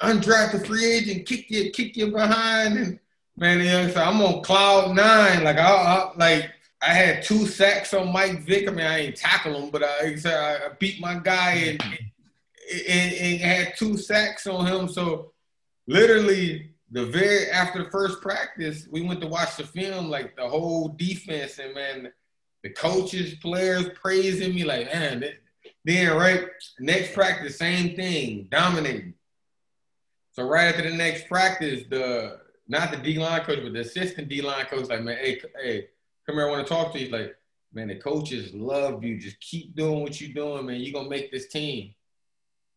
undrafted 0.00 0.66
free 0.66 0.86
agent 0.86 1.26
kick 1.26 1.50
you 1.50 1.70
kick 1.70 1.94
you 1.94 2.10
behind 2.10 2.78
and 2.78 2.98
man, 3.36 3.58
you 3.58 3.64
know, 3.64 3.88
so 3.88 4.02
I'm 4.02 4.22
on 4.22 4.42
cloud 4.42 4.94
nine. 4.96 5.44
Like 5.44 5.58
I, 5.58 5.70
I 5.70 6.12
like 6.16 6.50
I 6.82 6.94
had 6.94 7.22
two 7.22 7.46
sacks 7.46 7.92
on 7.92 8.12
Mike 8.12 8.42
Vick. 8.42 8.66
I 8.66 8.70
mean, 8.70 8.86
I 8.86 8.98
ain't 9.00 9.16
tackle 9.16 9.54
him, 9.54 9.70
but 9.70 9.82
I, 9.84 10.14
I 10.26 10.68
beat 10.78 11.00
my 11.00 11.14
guy 11.16 11.52
and, 11.52 11.78
mm-hmm. 11.78 12.90
and, 12.90 13.12
and 13.12 13.40
had 13.40 13.76
two 13.76 13.96
sacks 13.96 14.46
on 14.46 14.66
him. 14.66 14.88
So 14.88 15.32
literally, 15.86 16.70
the 16.90 17.06
very 17.06 17.50
after 17.50 17.84
the 17.84 17.90
first 17.90 18.20
practice, 18.20 18.88
we 18.90 19.02
went 19.02 19.20
to 19.20 19.26
watch 19.26 19.56
the 19.56 19.66
film. 19.66 20.08
Like 20.08 20.36
the 20.36 20.48
whole 20.48 20.88
defense 20.88 21.58
and 21.58 21.74
man, 21.74 22.12
the 22.62 22.70
coaches, 22.70 23.34
players 23.42 23.90
praising 23.94 24.54
me. 24.54 24.64
Like 24.64 24.86
man, 24.92 25.24
then 25.84 26.16
right 26.16 26.46
next 26.78 27.12
practice, 27.12 27.58
same 27.58 27.94
thing, 27.94 28.48
dominating. 28.50 29.14
So 30.32 30.44
right 30.44 30.68
after 30.68 30.88
the 30.88 30.96
next 30.96 31.28
practice, 31.28 31.84
the 31.90 32.40
not 32.68 32.90
the 32.90 32.96
D 32.96 33.18
line 33.18 33.42
coach, 33.42 33.60
but 33.62 33.74
the 33.74 33.80
assistant 33.80 34.28
D 34.28 34.40
line 34.40 34.64
coach, 34.64 34.88
like 34.88 35.02
man, 35.02 35.18
hey, 35.18 35.40
hey 35.62 35.88
come 36.26 36.36
here, 36.36 36.46
I 36.46 36.50
want 36.50 36.66
to 36.66 36.72
talk 36.72 36.92
to 36.92 36.98
you. 36.98 37.10
Like, 37.10 37.36
man, 37.72 37.88
the 37.88 37.96
coaches 37.96 38.52
love 38.54 39.04
you. 39.04 39.18
Just 39.18 39.40
keep 39.40 39.74
doing 39.76 40.00
what 40.00 40.20
you're 40.20 40.32
doing, 40.32 40.66
man. 40.66 40.80
You're 40.80 40.92
gonna 40.92 41.08
make 41.08 41.30
this 41.30 41.48
team. 41.48 41.94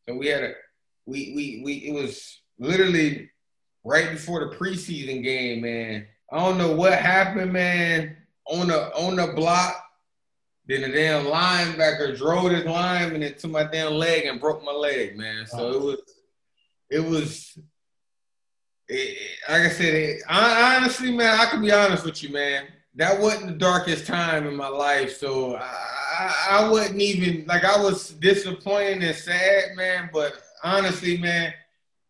So 0.08 0.16
we 0.16 0.28
had 0.28 0.44
a 0.44 0.54
we 1.06 1.34
we 1.36 1.62
we 1.64 1.74
it 1.88 1.94
was 1.94 2.42
literally 2.60 3.30
right 3.84 4.12
before 4.12 4.40
the 4.42 4.56
preseason 4.56 5.24
game, 5.24 5.62
man. 5.62 6.08
I 6.32 6.40
don't 6.40 6.58
know 6.58 6.74
what 6.74 6.94
happened, 6.94 7.54
man. 7.54 8.18
On 8.46 8.68
the 8.68 8.94
on 8.96 9.16
the 9.16 9.28
block, 9.34 9.84
then 10.68 10.82
the 10.82 10.90
damn 10.90 11.26
linebacker 11.26 12.18
drove 12.18 12.52
his 12.52 12.66
lineman 12.66 13.24
into 13.24 13.48
my 13.48 13.64
damn 13.64 13.94
leg 13.94 14.26
and 14.26 14.40
broke 14.40 14.64
my 14.64 14.72
leg, 14.72 15.18
man. 15.18 15.46
So 15.46 15.72
it 15.72 15.82
was 15.82 16.00
it 16.90 17.00
was 17.00 17.58
it, 18.90 19.18
like 19.50 19.62
I 19.62 19.70
said, 19.70 19.94
it, 19.94 20.22
I, 20.28 20.76
honestly, 20.76 21.16
man, 21.16 21.40
I 21.40 21.46
can 21.46 21.62
be 21.62 21.72
honest 21.72 22.04
with 22.04 22.22
you, 22.22 22.30
man 22.30 22.66
that 22.96 23.20
wasn't 23.20 23.48
the 23.48 23.54
darkest 23.54 24.06
time 24.06 24.46
in 24.48 24.56
my 24.56 24.68
life. 24.68 25.18
So 25.18 25.56
I, 25.56 26.48
I 26.52 26.70
wasn't 26.70 27.02
even 27.02 27.46
like 27.48 27.64
I 27.64 27.82
was 27.82 28.12
disappointed 28.12 29.04
and 29.04 29.16
sad, 29.16 29.76
man. 29.76 30.10
But 30.14 30.34
honestly, 30.64 31.18
man, 31.18 31.54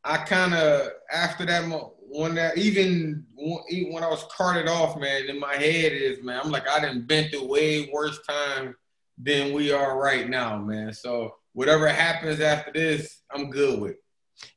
I 0.03 0.17
kind 0.17 0.53
of 0.53 0.89
after 1.11 1.45
that 1.45 1.63
when 2.09 2.35
that 2.35 2.57
even 2.57 3.25
when 3.35 4.03
I 4.03 4.09
was 4.09 4.25
carted 4.35 4.67
off, 4.67 4.99
man, 4.99 5.29
in 5.29 5.39
my 5.39 5.55
head 5.55 5.93
is 5.93 6.21
man, 6.21 6.41
I'm 6.43 6.51
like 6.51 6.67
I 6.67 6.79
didn't 6.79 7.07
been 7.07 7.29
through 7.29 7.47
way 7.47 7.89
worse 7.93 8.19
time 8.27 8.75
than 9.17 9.53
we 9.53 9.71
are 9.71 9.97
right 9.97 10.29
now, 10.29 10.57
man. 10.57 10.93
So 10.93 11.35
whatever 11.53 11.87
happens 11.87 12.41
after 12.41 12.71
this, 12.73 13.21
I'm 13.31 13.49
good 13.49 13.79
with. 13.79 13.95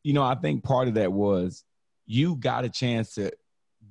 You 0.02 0.14
know, 0.14 0.24
I 0.24 0.34
think 0.34 0.64
part 0.64 0.88
of 0.88 0.94
that 0.94 1.12
was 1.12 1.62
you 2.06 2.36
got 2.36 2.64
a 2.64 2.68
chance 2.68 3.14
to 3.14 3.30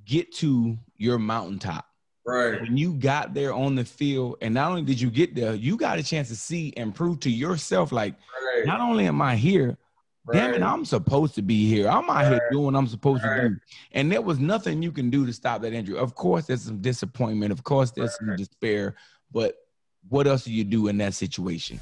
get 0.06 0.34
to 0.36 0.78
your 0.98 1.18
mountaintop 1.18 1.86
Right. 2.26 2.60
When 2.60 2.76
you 2.76 2.94
got 2.94 3.36
there 3.36 3.54
on 3.54 3.76
the 3.76 3.86
field, 3.86 4.38
and 4.42 4.54
not 4.54 4.72
only 4.72 4.82
did 4.82 5.00
you 5.00 5.12
get 5.12 5.36
there, 5.36 5.54
you 5.54 5.78
got 5.78 6.00
a 6.00 6.04
chance 6.04 6.28
to 6.30 6.36
see 6.36 6.74
and 6.76 6.94
prove 6.94 7.20
to 7.22 7.30
yourself, 7.30 7.92
like, 7.92 8.16
right. 8.56 8.66
not 8.66 8.82
only 8.82 9.06
am 9.06 9.22
I 9.22 9.36
here, 9.36 9.78
right. 10.26 10.36
damn 10.36 10.54
it, 10.56 10.64
I'm 10.64 10.86
supposed 10.86 11.36
to 11.36 11.44
be 11.44 11.70
here. 11.70 11.88
I'm 11.88 12.10
out 12.10 12.16
right. 12.16 12.28
here 12.30 12.42
doing 12.52 12.66
what 12.66 12.76
I'm 12.76 12.88
supposed 12.88 13.22
to 13.22 13.50
do. 13.50 13.56
And 13.92 14.12
there 14.12 14.24
was 14.24 14.40
nothing 14.40 14.82
you 14.82 14.92
can 14.92 15.12
do 15.12 15.28
to 15.28 15.34
stop 15.34 15.62
that 15.62 15.74
injury. 15.74 16.00
Of 16.00 16.16
course, 16.16 16.48
there's 16.48 16.64
some 16.64 16.82
disappointment. 16.82 17.52
Of 17.52 17.64
course, 17.64 17.92
there's 17.92 18.18
some 18.18 18.36
despair. 18.36 18.96
But 19.32 19.56
what 20.10 20.26
else 20.26 20.46
do 20.46 20.52
you 20.52 20.64
do 20.64 20.88
in 20.88 20.98
that 20.98 21.14
situation? 21.14 21.80